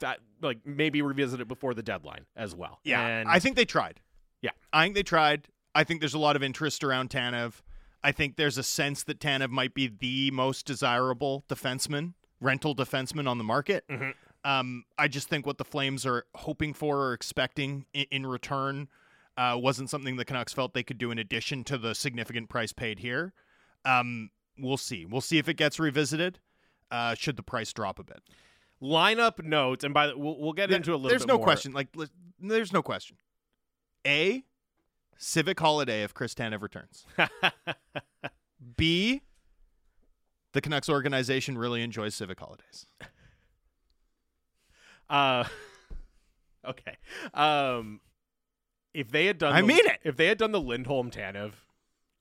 that 0.00 0.18
like 0.42 0.58
maybe 0.64 1.00
revisit 1.02 1.40
it 1.40 1.48
before 1.48 1.74
the 1.74 1.82
deadline 1.82 2.26
as 2.36 2.54
well. 2.54 2.80
yeah, 2.84 3.06
and 3.06 3.28
I 3.28 3.38
think 3.38 3.56
they 3.56 3.64
tried. 3.64 4.00
Yeah. 4.42 4.50
I 4.72 4.84
think 4.84 4.94
they 4.94 5.02
tried. 5.02 5.48
I 5.74 5.84
think 5.84 6.00
there's 6.00 6.14
a 6.14 6.18
lot 6.18 6.34
of 6.36 6.42
interest 6.42 6.82
around 6.82 7.10
Tanev. 7.10 7.60
I 8.02 8.12
think 8.12 8.36
there's 8.36 8.56
a 8.58 8.62
sense 8.62 9.02
that 9.04 9.20
Tanev 9.20 9.50
might 9.50 9.74
be 9.74 9.86
the 9.86 10.30
most 10.30 10.64
desirable 10.66 11.44
defenseman, 11.48 12.14
rental 12.40 12.74
defenseman 12.74 13.28
on 13.28 13.36
the 13.38 13.44
market. 13.44 13.84
Mhm. 13.88 14.14
Um, 14.42 14.84
I 14.96 15.06
just 15.08 15.28
think 15.28 15.44
what 15.44 15.58
the 15.58 15.64
Flames 15.66 16.06
are 16.06 16.24
hoping 16.34 16.72
for 16.72 16.98
or 17.08 17.12
expecting 17.12 17.84
in, 17.92 18.06
in 18.10 18.26
return 18.26 18.88
uh, 19.36 19.56
wasn't 19.60 19.90
something 19.90 20.16
the 20.16 20.24
Canucks 20.24 20.52
felt 20.54 20.72
they 20.72 20.82
could 20.82 20.96
do 20.98 21.10
in 21.10 21.18
addition 21.18 21.62
to 21.64 21.76
the 21.76 21.94
significant 21.94 22.48
price 22.48 22.72
paid 22.72 23.00
here. 23.00 23.34
Um, 23.84 24.30
we'll 24.58 24.76
see. 24.78 25.04
We'll 25.04 25.20
see 25.20 25.36
if 25.38 25.48
it 25.48 25.54
gets 25.54 25.78
revisited. 25.78 26.38
Uh, 26.90 27.14
should 27.14 27.36
the 27.36 27.42
price 27.42 27.72
drop 27.72 27.98
a 27.98 28.02
bit? 28.04 28.22
Lineup 28.82 29.42
notes, 29.44 29.84
and 29.84 29.92
by 29.94 30.06
the 30.08 30.18
we'll, 30.18 30.38
we'll 30.38 30.52
get 30.52 30.70
into 30.70 30.92
a 30.92 30.96
little. 30.96 31.08
There's 31.10 31.26
no 31.26 31.36
more. 31.36 31.44
question. 31.44 31.72
Like, 31.72 31.88
there's 32.38 32.72
no 32.72 32.82
question. 32.82 33.16
A, 34.06 34.44
civic 35.18 35.60
holiday 35.60 36.02
if 36.02 36.14
Chris 36.14 36.34
Tanev 36.34 36.62
returns. 36.62 37.04
B, 38.76 39.22
the 40.52 40.60
Canucks 40.60 40.88
organization 40.88 41.56
really 41.58 41.82
enjoys 41.82 42.14
civic 42.14 42.38
holidays. 42.40 42.86
Uh, 45.08 45.42
okay. 46.64 46.96
Um, 47.34 48.00
if 48.94 49.10
they 49.10 49.26
had 49.26 49.38
done, 49.38 49.52
I 49.52 49.60
the- 49.60 49.66
mean 49.66 49.80
it. 49.84 49.98
If 50.04 50.16
they 50.16 50.26
had 50.26 50.38
done 50.38 50.52
the 50.52 50.60
Lindholm 50.60 51.10
Tanev, 51.10 51.52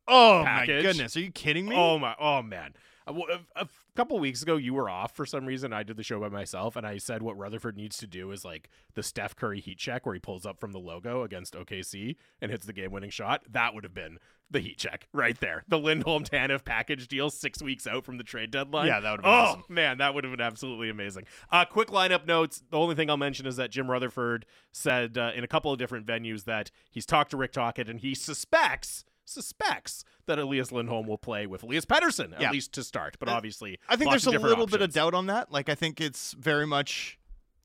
Oh 0.07 0.41
Package. 0.43 0.75
my 0.77 0.81
goodness, 0.81 1.15
are 1.15 1.19
you 1.19 1.31
kidding 1.31 1.67
me? 1.67 1.75
oh 1.75 1.99
my, 1.99 2.15
oh 2.19 2.41
man. 2.41 2.73
A, 3.09 3.13
a- 3.13 3.63
a 3.63 3.67
couple 3.95 4.17
weeks 4.19 4.41
ago, 4.41 4.55
you 4.55 4.73
were 4.73 4.89
off 4.89 5.15
for 5.15 5.25
some 5.25 5.45
reason. 5.45 5.73
I 5.73 5.83
did 5.83 5.97
the 5.97 6.03
show 6.03 6.19
by 6.19 6.29
myself, 6.29 6.75
and 6.75 6.85
I 6.87 6.97
said 6.99 7.21
what 7.21 7.37
Rutherford 7.37 7.75
needs 7.75 7.97
to 7.97 8.07
do 8.07 8.31
is 8.31 8.45
like 8.45 8.69
the 8.93 9.03
Steph 9.03 9.35
Curry 9.35 9.59
heat 9.59 9.77
check, 9.77 10.05
where 10.05 10.13
he 10.15 10.19
pulls 10.19 10.45
up 10.45 10.59
from 10.59 10.71
the 10.71 10.79
logo 10.79 11.23
against 11.23 11.53
OKC 11.55 12.15
and 12.41 12.49
hits 12.51 12.65
the 12.65 12.71
game-winning 12.73 13.09
shot. 13.09 13.43
That 13.49 13.73
would 13.73 13.83
have 13.83 13.93
been 13.93 14.19
the 14.51 14.59
heat 14.61 14.77
check 14.77 15.07
right 15.13 15.39
there. 15.39 15.63
The 15.67 15.77
Lindholm 15.77 16.23
Tanev 16.23 16.63
package 16.65 17.07
deal, 17.07 17.29
six 17.29 17.61
weeks 17.61 17.85
out 17.85 18.03
from 18.05 18.17
the 18.17 18.23
trade 18.23 18.49
deadline. 18.51 18.87
Yeah, 18.87 18.99
that 18.99 19.11
would've 19.11 19.23
been 19.23 19.31
Oh 19.31 19.35
awesome. 19.35 19.63
man, 19.69 19.97
that 19.99 20.13
would 20.15 20.23
have 20.23 20.31
been 20.35 20.41
absolutely 20.45 20.89
amazing. 20.89 21.25
Uh, 21.51 21.65
quick 21.65 21.89
lineup 21.89 22.25
notes. 22.25 22.63
The 22.71 22.77
only 22.77 22.95
thing 22.95 23.09
I'll 23.09 23.17
mention 23.17 23.45
is 23.45 23.57
that 23.57 23.69
Jim 23.69 23.91
Rutherford 23.91 24.45
said 24.71 25.17
uh, 25.17 25.31
in 25.35 25.43
a 25.43 25.47
couple 25.47 25.71
of 25.71 25.77
different 25.77 26.07
venues 26.07 26.45
that 26.45 26.71
he's 26.89 27.05
talked 27.05 27.31
to 27.31 27.37
Rick 27.37 27.51
Tocchet 27.51 27.89
and 27.89 27.99
he 27.99 28.15
suspects 28.15 29.03
suspects 29.29 30.03
that 30.25 30.39
Elias 30.39 30.71
Lindholm 30.71 31.07
will 31.07 31.17
play 31.17 31.47
with 31.47 31.63
Elias 31.63 31.85
Pettersson 31.85 32.33
at 32.33 32.41
Yeah. 32.41 32.51
least 32.51 32.73
to 32.73 32.83
start. 32.83 33.17
But 33.19 33.29
Uh, 33.29 33.33
obviously, 33.33 33.79
I 33.87 33.95
think 33.95 34.09
there's 34.11 34.25
a 34.25 34.31
little 34.31 34.67
bit 34.67 34.81
of 34.81 34.91
doubt 34.93 35.13
on 35.13 35.27
that. 35.27 35.51
Like, 35.51 35.69
I 35.69 35.75
think 35.75 36.01
it's 36.01 36.33
very 36.33 36.65
much 36.67 37.17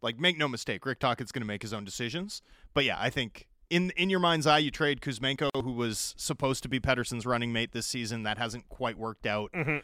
like 0.03 0.19
make 0.21 0.37
no 0.37 0.47
mistake, 0.49 0.85
Rick 0.85 1.01
Tocchet's 1.01 1.33
going 1.33 1.41
to 1.43 1.47
make 1.47 1.63
his 1.63 1.73
own 1.73 1.85
decisions. 1.85 2.43
But 2.75 2.85
yeah, 2.85 2.97
I 3.01 3.09
think 3.11 3.49
in 3.71 3.91
in 3.97 4.11
your 4.11 4.21
mind's 4.21 4.47
eye, 4.47 4.59
you 4.59 4.71
trade 4.71 5.01
Kuzmenko, 5.01 5.49
who 5.63 5.73
was 5.73 6.15
supposed 6.19 6.63
to 6.65 6.69
be 6.69 6.79
Pettersson's 6.79 7.25
running 7.25 7.53
mate 7.53 7.73
this 7.73 7.87
season. 7.87 8.23
That 8.23 8.37
hasn't 8.37 8.69
quite 8.69 8.99
worked 8.99 9.27
out. 9.27 9.51
Mhm. 9.53 9.83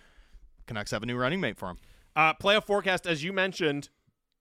Canucks 0.66 0.90
have 0.90 1.02
a 1.02 1.06
new 1.06 1.16
running 1.16 1.40
mate 1.40 1.56
for 1.56 1.70
him. 1.70 1.78
Uh, 2.14 2.34
playoff 2.34 2.66
forecast, 2.66 3.06
as 3.06 3.24
you 3.24 3.32
mentioned, 3.32 3.88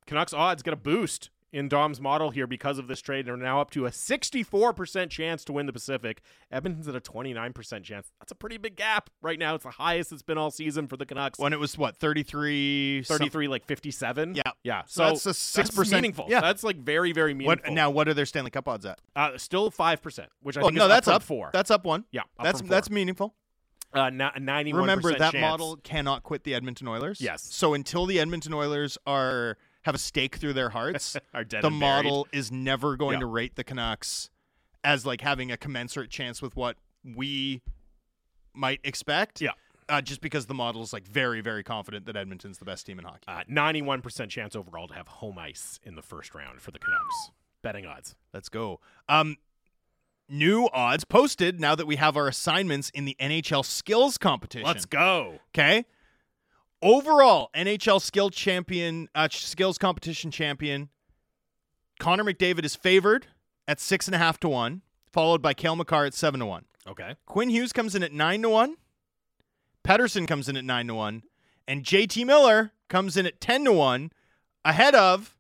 Canucks 0.06 0.34
odds 0.34 0.62
get 0.64 0.74
a 0.74 0.78
boost 0.78 1.30
in 1.52 1.68
Dom's 1.68 2.00
model 2.00 2.30
here 2.30 2.46
because 2.48 2.78
of 2.78 2.88
this 2.88 3.02
trade. 3.02 3.26
They're 3.26 3.36
now 3.38 3.60
up 3.62 3.72
to 3.72 3.86
a 3.86 3.90
64% 3.90 5.10
chance 5.10 5.44
to 5.46 5.54
win 5.54 5.66
the 5.66 5.74
Pacific. 5.74 6.22
Edmonton's 6.52 6.88
at 6.88 6.96
a 6.96 7.00
29% 7.02 7.84
chance. 7.84 8.12
That's 8.20 8.32
a 8.32 8.36
pretty 8.36 8.58
big 8.58 8.76
gap 8.76 9.10
right 9.22 9.40
now. 9.40 9.56
It's 9.56 9.64
the 9.64 9.72
highest 9.72 10.12
it's 10.12 10.22
been 10.22 10.38
all 10.38 10.52
season 10.52 10.88
for 10.88 10.98
the 10.98 11.06
Canucks. 11.06 11.40
When 11.40 11.54
it 11.54 11.60
was 11.60 11.78
what 11.78 11.98
33, 11.98 13.04
some- 13.04 13.18
33 13.18 13.48
like 13.48 13.66
57 13.66 14.36
Yeah. 14.36 14.44
yeah 14.64 14.84
So 14.86 15.16
so, 15.16 15.30
that's 15.30 15.48
a 15.60 15.64
6% 15.64 15.92
meaningful 15.94 16.26
yeah. 16.30 16.42
that's 16.42 16.64
like 16.64 16.78
very 16.78 17.12
very 17.12 17.34
What 17.34 17.38
meaningful 17.38 17.74
now? 17.74 17.90
What 17.90 18.08
are 18.08 18.14
their 18.14 18.26
Stanley 18.26 18.52
Cup 18.52 18.68
odds 18.68 18.86
at? 18.86 19.00
uh, 19.16 19.38
still 19.38 19.72
5% 19.72 20.26
which 20.42 20.58
i 20.58 20.62
Oh 20.62 20.66
think 20.66 20.76
no, 20.78 20.84
is 20.84 20.90
that's 20.90 21.08
up, 21.08 21.16
up 21.16 21.24
four 21.24 21.50
That's 21.54 21.72
up 21.72 21.86
one. 21.86 22.06
yeah 22.12 22.22
up 22.22 22.28
That's 22.44 22.62
that's 22.62 22.90
meaningful. 22.90 23.34
uh, 23.94 24.10
91 24.10 24.82
Remember 24.82 25.12
that 25.18 25.32
chance. 25.32 25.42
model 25.42 25.78
cannot 25.78 26.24
quit 26.24 26.44
the 26.44 26.54
Edmonton 26.54 26.88
Oilers. 26.88 27.20
Yes. 27.20 27.42
So 27.44 27.74
until 27.74 28.06
the 28.06 28.20
Edmonton 28.20 28.54
Oilers 28.54 28.98
are 29.08 29.58
have 29.90 29.96
a 29.96 30.00
stake 30.00 30.38
through 30.38 30.54
their 30.54 30.70
hearts, 30.70 31.18
are 31.34 31.44
dead 31.44 31.64
the 31.64 31.70
model 31.72 32.28
is 32.32 32.52
never 32.52 32.96
going 32.96 33.16
Yeah. 33.16 33.20
to 33.22 33.26
rate 33.26 33.56
the 33.56 33.64
Canucks 33.64 34.30
as 34.84 35.06
like 35.06 35.22
having 35.22 35.52
a 35.52 35.58
commensurate 35.58 36.10
chance 36.10 36.42
with 36.42 36.56
what 36.56 36.78
we 37.04 37.62
might 38.54 38.80
expect. 38.84 39.42
Yeah. 39.42 39.52
Uh, 39.90 40.02
just 40.02 40.22
because 40.22 40.46
the 40.46 40.54
model 40.54 40.84
is 40.84 40.94
like 40.94 41.04
very, 41.08 41.42
very 41.42 41.64
confident 41.64 42.06
that 42.06 42.16
Edmonton's 42.16 42.60
the 42.60 42.66
best 42.66 42.86
team 42.86 43.00
in 43.00 43.06
hockey. 43.06 43.24
uh, 43.28 43.42
91% 43.50 44.30
chance 44.30 44.56
overall 44.56 44.88
to 44.88 44.94
have 44.94 45.08
home 45.08 45.40
ice 45.40 45.80
in 45.84 45.96
the 45.96 46.02
first 46.04 46.36
round 46.36 46.62
for 46.62 46.70
the 46.72 46.78
Canucks 46.80 47.32
betting 47.64 47.86
odds 47.88 48.16
Let's 48.34 48.50
go. 48.50 48.80
Um, 49.10 49.38
new 50.30 50.70
odds 50.72 51.06
posted 51.06 51.60
now 51.60 51.74
that 51.76 51.88
we 51.88 51.96
have 51.96 52.16
our 52.16 52.28
assignments 52.28 52.92
in 52.92 53.06
the 53.06 53.16
NHL 53.20 53.66
skills 53.66 54.18
competition. 54.20 54.68
let's 54.68 54.86
go 54.86 55.40
Okay. 55.56 55.86
Overall, 56.82 57.50
NHL 57.56 58.02
skill 58.02 58.30
champion, 58.30 59.10
uh, 59.14 59.28
skills 59.32 59.78
competition 59.78 60.32
champion, 60.32 60.90
Connor 62.00 62.24
McDavid 62.24 62.64
is 62.64 62.76
favored 62.76 63.28
at 63.68 63.80
six 63.80 64.08
and 64.08 64.16
a 64.16 64.18
half 64.18 64.40
to 64.40 64.50
one, 64.50 64.82
followed 65.12 65.42
by 65.42 65.54
Cale 65.54 65.76
Makar 65.76 66.06
at 66.06 66.14
seven 66.14 66.40
to 66.40 66.46
one. 66.46 66.66
okay 66.88 67.16
Quinn 67.26 67.50
Hughes 67.50 67.74
comes 67.74 67.96
in 67.96 68.04
at 68.04 68.14
nine 68.14 68.42
to 68.44 68.50
one. 68.50 68.76
Pettersson 69.84 70.28
comes 70.28 70.48
in 70.48 70.56
at 70.56 70.64
nine 70.64 70.88
to 70.88 70.94
one, 70.94 71.24
and 71.68 71.84
JT 71.84 72.26
Miller 72.26 72.72
comes 72.88 73.18
in 73.18 73.26
at 73.26 73.42
ten 73.42 73.66
to 73.66 73.74
one, 73.74 74.12
ahead 74.64 74.96
of 74.96 75.36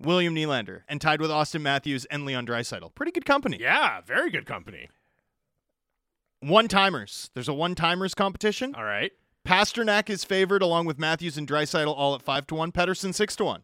William 0.00 0.34
Nylander 0.34 0.82
and 0.88 1.00
tied 1.00 1.20
with 1.20 1.30
Auston 1.30 1.60
Matthews 1.60 2.06
and 2.06 2.24
Leon 2.24 2.46
Draisaitl. 2.46 2.94
Pretty 2.94 3.12
good 3.12 3.24
company. 3.26 3.58
yeah 3.60 4.00
very 4.00 4.30
good 4.30 4.46
company 4.46 4.88
One 6.40 6.68
timers. 6.68 7.30
There's 7.34 7.48
a 7.48 7.54
one 7.54 7.74
timers 7.76 8.14
competition. 8.14 8.74
all 8.74 8.84
right 8.84 9.12
Pastrnak 9.46 10.10
is 10.10 10.24
favored 10.24 10.62
along 10.62 10.86
with 10.86 10.98
Matthews 10.98 11.38
and 11.38 11.48
Draisaitl 11.48 11.94
all 11.94 12.14
at 12.14 12.22
five 12.22 12.46
to 12.48 12.54
one. 12.54 12.72
Pettersson 12.72 13.14
six 13.14 13.34
to 13.36 13.44
one. 13.44 13.62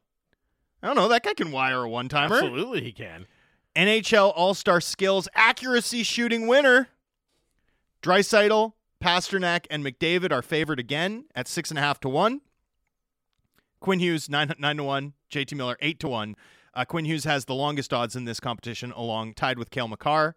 I 0.82 0.86
don't 0.86 0.96
know. 0.96 1.08
That 1.08 1.22
guy 1.22 1.34
can 1.34 1.52
wire 1.52 1.82
a 1.82 1.88
one 1.88 2.08
timer. 2.08 2.36
absolutely 2.36 2.82
he 2.82 2.92
can 2.92 3.26
NHL 3.74 4.32
All 4.34 4.54
Star 4.54 4.80
Skills 4.80 5.28
accuracy 5.34 6.02
shooting 6.02 6.46
winner. 6.46 6.88
Draisaitl, 8.02 8.72
Pastrnak, 9.02 9.66
and 9.70 9.84
McDavid 9.84 10.32
are 10.32 10.42
favored 10.42 10.78
again 10.78 11.24
at 11.34 11.48
six 11.48 11.70
and 11.70 11.78
a 11.78 11.82
half 11.82 12.00
to 12.00 12.08
one. 12.08 12.40
Quinn 13.80 13.98
Hughes 13.98 14.30
nine 14.30 14.52
nine 14.58 14.78
to 14.78 14.84
one. 14.84 15.12
JT 15.30 15.54
Miller 15.54 15.76
eight 15.80 16.00
to 16.00 16.08
one. 16.08 16.36
Uh, 16.74 16.84
Quinn 16.84 17.04
Hughes 17.04 17.24
has 17.24 17.44
the 17.46 17.54
longest 17.54 17.92
odds 17.92 18.16
in 18.16 18.26
this 18.26 18.38
competition, 18.40 18.92
along 18.92 19.34
tied 19.34 19.58
with 19.58 19.70
Cale 19.70 19.88
Makar. 19.88 20.36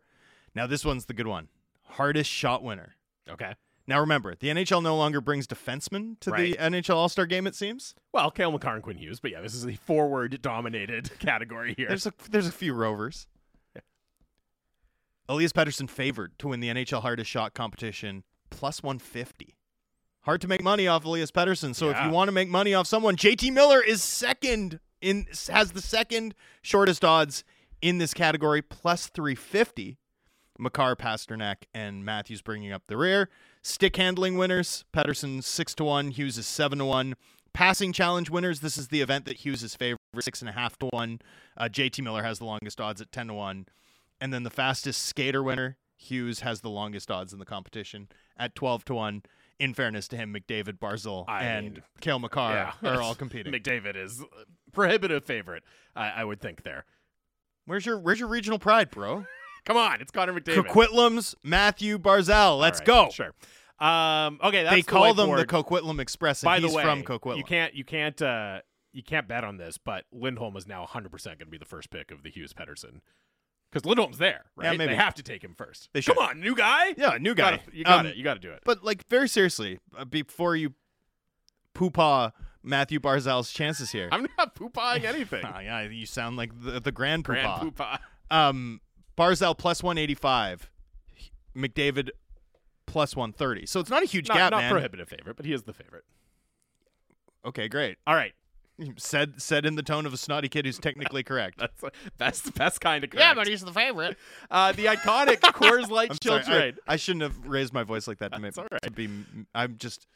Now 0.56 0.68
this 0.68 0.86
one's 0.86 1.06
the 1.06 1.14
good 1.14 1.28
one. 1.28 1.48
Hardest 1.84 2.30
shot 2.30 2.64
winner. 2.64 2.96
okay 3.30 3.56
Now 3.90 4.00
remember, 4.00 4.36
the 4.36 4.50
NHL 4.50 4.84
no 4.84 4.96
longer 4.96 5.20
brings 5.20 5.48
defensemen 5.48 6.20
to 6.22 6.30
Right. 6.32 6.52
the 6.56 6.58
NHL 6.64 6.96
All 6.96 7.10
Star 7.10 7.26
game. 7.26 7.48
It 7.48 7.56
seems 7.56 7.96
well 8.14 8.30
Cale 8.30 8.52
Makar 8.52 8.76
and 8.76 8.84
Quinn 8.84 8.98
Hughes 8.98 9.20
but 9.20 9.32
yeah 9.32 9.42
this 9.42 9.56
is 9.56 9.66
a 9.66 9.74
forward 9.74 10.42
dominated 10.42 11.10
category 11.20 11.74
here 11.76 11.88
there's 11.88 12.06
a 12.06 12.14
there's 12.30 12.48
a 12.48 12.52
few 12.52 12.74
rovers. 12.74 13.28
Elias 15.28 15.52
Pettersson 15.52 15.90
favored 15.90 16.38
to 16.40 16.48
win 16.50 16.60
the 16.60 16.70
NHL 16.70 17.02
hardest 17.02 17.30
shot 17.30 17.54
competition, 17.54 18.24
plus 18.50 18.82
150. 18.82 19.56
Hard 20.22 20.42
to 20.42 20.48
make 20.48 20.64
money 20.64 20.88
off 20.88 21.06
Elias 21.06 21.32
Pettersson. 21.32 21.74
So 21.76 21.90
if 21.90 21.98
you 22.04 22.10
want 22.10 22.28
to 22.28 22.32
make 22.32 22.50
money 22.50 22.74
off 22.74 22.88
someone, 22.88 23.16
JT 23.16 23.52
Miller 23.54 23.82
is 23.82 24.04
second 24.04 24.80
in 25.02 25.28
has 25.52 25.72
the 25.72 25.82
second 25.82 26.36
shortest 26.62 27.04
odds 27.06 27.44
in 27.82 27.98
this 28.00 28.14
category, 28.14 28.62
plus 28.62 29.08
350. 29.08 29.98
Makar, 30.60 30.96
Pastrnak, 30.98 31.64
and 31.74 32.04
Matthews 32.04 32.42
bringing 32.42 32.74
up 32.74 32.84
the 32.88 32.98
rear. 32.98 33.30
Stick 33.62 33.96
handling 33.98 34.38
winners: 34.38 34.86
Pettersson 34.94 35.44
six 35.44 35.76
to 35.76 35.84
one, 35.84 36.12
Hughes 36.12 36.38
is 36.38 36.48
seven 36.48 36.80
to 36.80 36.86
one. 36.86 37.16
Passing 37.54 37.92
challenge 37.92 38.30
winners: 38.30 38.62
This 38.62 38.78
is 38.78 38.88
the 38.88 39.02
event 39.02 39.26
that 39.26 39.38
Hughes 39.38 39.64
is 39.64 39.76
favored 39.76 39.98
six 40.20 40.42
and 40.42 40.50
a 40.50 40.54
half 40.54 40.78
to 40.80 40.88
one. 40.88 41.20
Uh, 41.58 41.66
JT 41.66 42.04
Miller 42.04 42.24
has 42.24 42.40
the 42.40 42.46
longest 42.46 42.80
odds 42.80 43.02
at 43.02 43.12
ten 43.12 43.28
to 43.28 43.34
one, 43.34 43.66
and 44.22 44.34
then 44.34 44.44
the 44.44 44.50
fastest 44.50 45.04
skater 45.04 45.44
winner 45.44 45.78
Hughes 45.98 46.40
has 46.40 46.62
the 46.62 46.70
longest 46.70 47.12
odds 47.12 47.34
in 47.34 47.40
the 47.40 47.46
competition 47.46 48.08
at 48.38 48.56
twelve 48.56 48.86
to 48.86 48.96
one. 48.96 49.24
In 49.60 49.74
fairness 49.74 50.08
to 50.08 50.16
him, 50.16 50.34
McDavid, 50.34 50.80
Barzal, 50.80 51.26
I 51.28 51.44
and 51.44 51.74
mean, 51.74 51.84
Cale 52.00 52.20
Makar 52.20 52.74
yeah. 52.82 52.90
are 52.90 53.02
all 53.02 53.14
competing. 53.26 53.52
McDavid 53.52 53.98
is 53.98 54.24
prohibitive 54.72 55.26
favorite, 55.26 55.64
I, 55.98 56.12
I 56.12 56.24
would 56.24 56.40
think 56.40 56.64
there. 56.64 56.86
Where's 57.66 57.86
your 57.86 58.00
Where's 58.00 58.22
your 58.22 58.30
regional 58.30 58.58
pride, 58.58 58.90
bro? 58.90 59.26
Come 59.70 59.78
on, 59.78 60.02
it's 60.02 60.10
Connor 60.10 60.34
McDavid. 60.34 60.66
Coquitlam's 60.66 61.36
Mathew 61.44 62.00
Barzal. 62.00 62.58
Let's 62.60 62.80
right, 62.80 62.88
go. 62.88 63.10
Sure. 63.12 63.34
Um, 63.80 64.40
okay, 64.44 64.64
that's 64.64 64.76
They 64.76 64.82
the 64.82 64.88
call 64.88 65.14
them 65.14 65.30
the. 65.36 65.46
Coquitlam 65.46 66.00
Express, 66.02 66.42
By 66.44 66.60
he's 66.60 66.72
the 66.72 66.76
way, 66.76 66.84
from 66.84 67.04
Coquitlam. 67.04 67.38
you 67.38 67.44
can't 67.44 67.76
you 67.76 67.84
can't 67.84 68.20
uh, 68.20 68.62
you 68.94 69.04
can't 69.04 69.28
bet 69.28 69.44
on 69.44 69.58
this, 69.58 69.78
but 69.78 70.06
Lindholm 70.12 70.58
is 70.58 70.66
now 70.66 70.80
100 70.82 71.12
percent 71.12 71.38
going 71.38 71.48
to 71.48 71.52
be 71.52 71.60
the 71.60 71.66
first 71.66 71.92
pick 71.92 72.10
of 72.10 72.24
the 72.24 72.32
Hughes 72.32 72.52
Pettersson 72.52 73.02
because 73.72 73.86
Lindholm's 73.86 74.18
there, 74.18 74.46
right? 74.56 74.72
Yeah, 74.72 74.78
maybe. 74.78 74.94
They 74.94 74.96
have 74.98 75.14
to 75.14 75.24
take 75.24 75.44
him 75.44 75.54
first. 75.56 75.90
They 75.94 76.02
Come 76.02 76.18
on, 76.18 76.40
new 76.42 76.56
guy. 76.56 76.96
Yeah, 76.98 77.18
new 77.22 77.36
guy. 77.36 77.58
Gotta- 77.58 77.76
you 77.78 77.84
got 77.84 78.00
Um, 78.00 78.06
it. 78.08 78.16
You 78.16 78.24
got 78.24 78.34
to 78.34 78.40
do 78.40 78.52
it. 78.52 78.62
But 78.66 78.84
like 78.84 79.08
very 79.08 79.30
seriously, 79.30 79.80
uh, 79.96 80.04
before 80.04 80.56
you 80.56 80.74
poopaw 81.76 82.32
Mathew 82.64 83.00
Barzal's 83.00 83.52
chances 83.52 83.92
here. 83.92 84.10
I'm 84.12 84.28
not 84.38 84.56
pooping 84.56 85.06
anything. 85.06 85.42
Ah, 85.46 85.60
yeah, 85.60 85.82
you 85.84 86.06
sound 86.06 86.36
like 86.38 86.52
the, 86.60 86.80
the 86.80 86.92
grand 86.92 87.24
Grand 87.24 87.48
poopah. 87.62 87.76
poopah. 87.76 88.00
Um, 88.32 88.82
Barzal 89.20 89.58
plus 89.58 89.84
one 89.84 89.98
eighty 89.98 90.16
five, 90.16 90.70
McDavid 91.56 92.10
plus 92.86 93.16
one 93.16 93.34
thirty. 93.34 93.66
So 93.66 93.80
it's 93.80 93.90
not 93.90 94.02
a 94.02 94.06
huge 94.06 94.30
Not, 94.30 94.38
gap, 94.38 94.52
not 94.52 94.62
man. 94.62 94.72
prohibitive 94.72 95.10
favorite, 95.10 95.36
but 95.36 95.46
he 95.46 95.52
is 95.54 95.64
the 95.64 95.74
favorite. 95.74 96.06
Okay, 97.46 97.68
great. 97.68 97.98
All 98.08 98.16
right, 98.16 98.34
Said 98.98 99.42
said 99.42 99.66
in 99.66 99.76
the 99.76 99.84
tone 99.84 100.06
of 100.06 100.14
a 100.14 100.18
snotty 100.18 100.48
kid 100.48 100.66
who's 100.66 100.80
technically 100.80 101.22
correct. 101.24 101.58
that's 101.60 101.84
that's 102.18 102.42
the 102.42 102.52
best 102.54 102.80
kind 102.80 103.04
of 103.04 103.10
correct. 103.10 103.22
Yeah, 103.22 103.34
but 103.34 103.46
he's 103.48 103.62
the 103.62 103.74
favorite. 103.74 104.18
uh, 104.50 104.72
the 104.72 104.86
iconic 104.86 105.38
Coors 105.42 105.90
Light 105.90 106.12
I'm 106.12 106.18
Chill 106.22 106.42
sorry, 106.42 106.76
I, 106.88 106.94
I 106.94 106.96
shouldn't 106.96 107.24
have 107.24 107.46
raised 107.46 107.74
my 107.74 107.84
voice 107.84 108.08
like 108.08 108.20
that 108.20 108.32
to, 108.34 108.40
That's 108.40 108.56
make, 108.58 108.64
all 108.64 108.68
right. 108.72 108.82
to 108.84 108.92
be. 108.92 109.10
I'm 109.54 109.76
just 109.78 110.08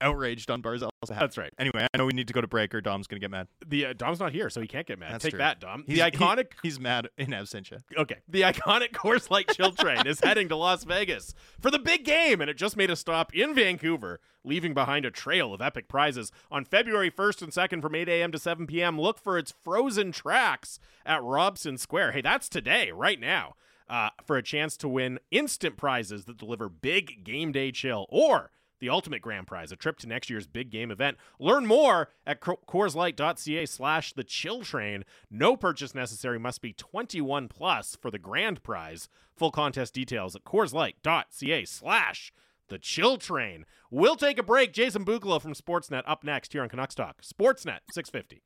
outraged 0.00 0.50
on 0.50 0.62
Barzal's 0.62 0.90
behalf. 1.06 1.20
That's 1.20 1.38
right. 1.38 1.52
Anyway, 1.58 1.86
I 1.92 1.96
know 1.98 2.06
we 2.06 2.12
need 2.12 2.28
to 2.28 2.32
go 2.32 2.40
to 2.40 2.46
break, 2.46 2.74
or 2.74 2.80
Dom's 2.80 3.06
gonna 3.06 3.20
get 3.20 3.30
mad. 3.30 3.48
The 3.66 3.86
uh, 3.86 3.92
Dom's 3.94 4.20
not 4.20 4.32
here, 4.32 4.50
so 4.50 4.60
he 4.60 4.66
can't 4.66 4.86
get 4.86 4.98
mad. 4.98 5.12
That's 5.12 5.24
Take 5.24 5.32
true. 5.32 5.38
that, 5.38 5.60
Dom. 5.60 5.84
He's, 5.86 5.98
the 5.98 6.04
he- 6.04 6.10
iconic 6.10 6.46
he's 6.62 6.78
mad 6.80 7.08
in 7.18 7.28
absentia. 7.28 7.82
Okay. 7.96 8.16
The 8.28 8.42
iconic 8.42 8.92
Coors 8.92 9.30
Light 9.30 9.48
Chill 9.54 9.72
Train 9.72 10.06
is 10.06 10.20
heading 10.20 10.48
to 10.48 10.56
Las 10.56 10.84
Vegas 10.84 11.34
for 11.60 11.70
the 11.70 11.78
big 11.78 12.04
game, 12.04 12.40
and 12.40 12.50
it 12.50 12.56
just 12.56 12.76
made 12.76 12.90
a 12.90 12.96
stop 12.96 13.34
in 13.34 13.54
Vancouver, 13.54 14.20
leaving 14.44 14.74
behind 14.74 15.04
a 15.04 15.10
trail 15.10 15.52
of 15.54 15.60
epic 15.60 15.88
prizes. 15.88 16.32
On 16.50 16.64
February 16.64 17.10
1st 17.10 17.42
and 17.42 17.52
2nd 17.52 17.82
from 17.82 17.94
8 17.94 18.08
a.m. 18.08 18.32
to 18.32 18.38
7 18.38 18.66
p.m., 18.66 19.00
look 19.00 19.18
for 19.18 19.38
its 19.38 19.52
frozen 19.64 20.12
tracks 20.12 20.78
at 21.04 21.22
Robson 21.22 21.78
Square. 21.78 22.12
Hey, 22.12 22.20
that's 22.20 22.48
today, 22.48 22.90
right 22.92 23.18
now, 23.20 23.54
uh, 23.88 24.10
for 24.24 24.36
a 24.36 24.42
chance 24.42 24.76
to 24.78 24.88
win 24.88 25.18
instant 25.30 25.76
prizes 25.76 26.24
that 26.26 26.38
deliver 26.38 26.68
big 26.68 27.24
game 27.24 27.52
day 27.52 27.72
chill 27.72 28.06
or 28.08 28.50
the 28.80 28.88
ultimate 28.88 29.22
grand 29.22 29.46
prize, 29.46 29.70
a 29.72 29.76
trip 29.76 29.98
to 29.98 30.08
next 30.08 30.28
year's 30.30 30.46
big 30.46 30.70
game 30.70 30.90
event. 30.90 31.16
Learn 31.38 31.66
more 31.66 32.10
at 32.26 32.40
Co- 32.40 32.60
CoorsLight.ca 32.68 33.66
slash 33.66 34.12
the 34.12 34.24
chill 34.24 34.62
train. 34.62 35.04
No 35.30 35.56
purchase 35.56 35.94
necessary 35.94 36.38
must 36.38 36.60
be 36.62 36.72
21 36.72 37.48
plus 37.48 37.96
for 38.00 38.10
the 38.10 38.18
grand 38.18 38.62
prize. 38.62 39.08
Full 39.36 39.50
contest 39.50 39.94
details 39.94 40.34
at 40.34 40.44
CoorsLight.ca 40.44 41.64
slash 41.64 42.32
the 42.68 42.78
chill 42.78 43.16
train. 43.16 43.66
We'll 43.90 44.16
take 44.16 44.38
a 44.38 44.42
break. 44.42 44.72
Jason 44.72 45.04
Bukala 45.04 45.40
from 45.40 45.54
Sportsnet 45.54 46.02
up 46.06 46.24
next 46.24 46.52
here 46.52 46.62
on 46.62 46.68
Canucks 46.68 46.94
Talk. 46.94 47.22
Sportsnet 47.22 47.80
650. 47.92 48.42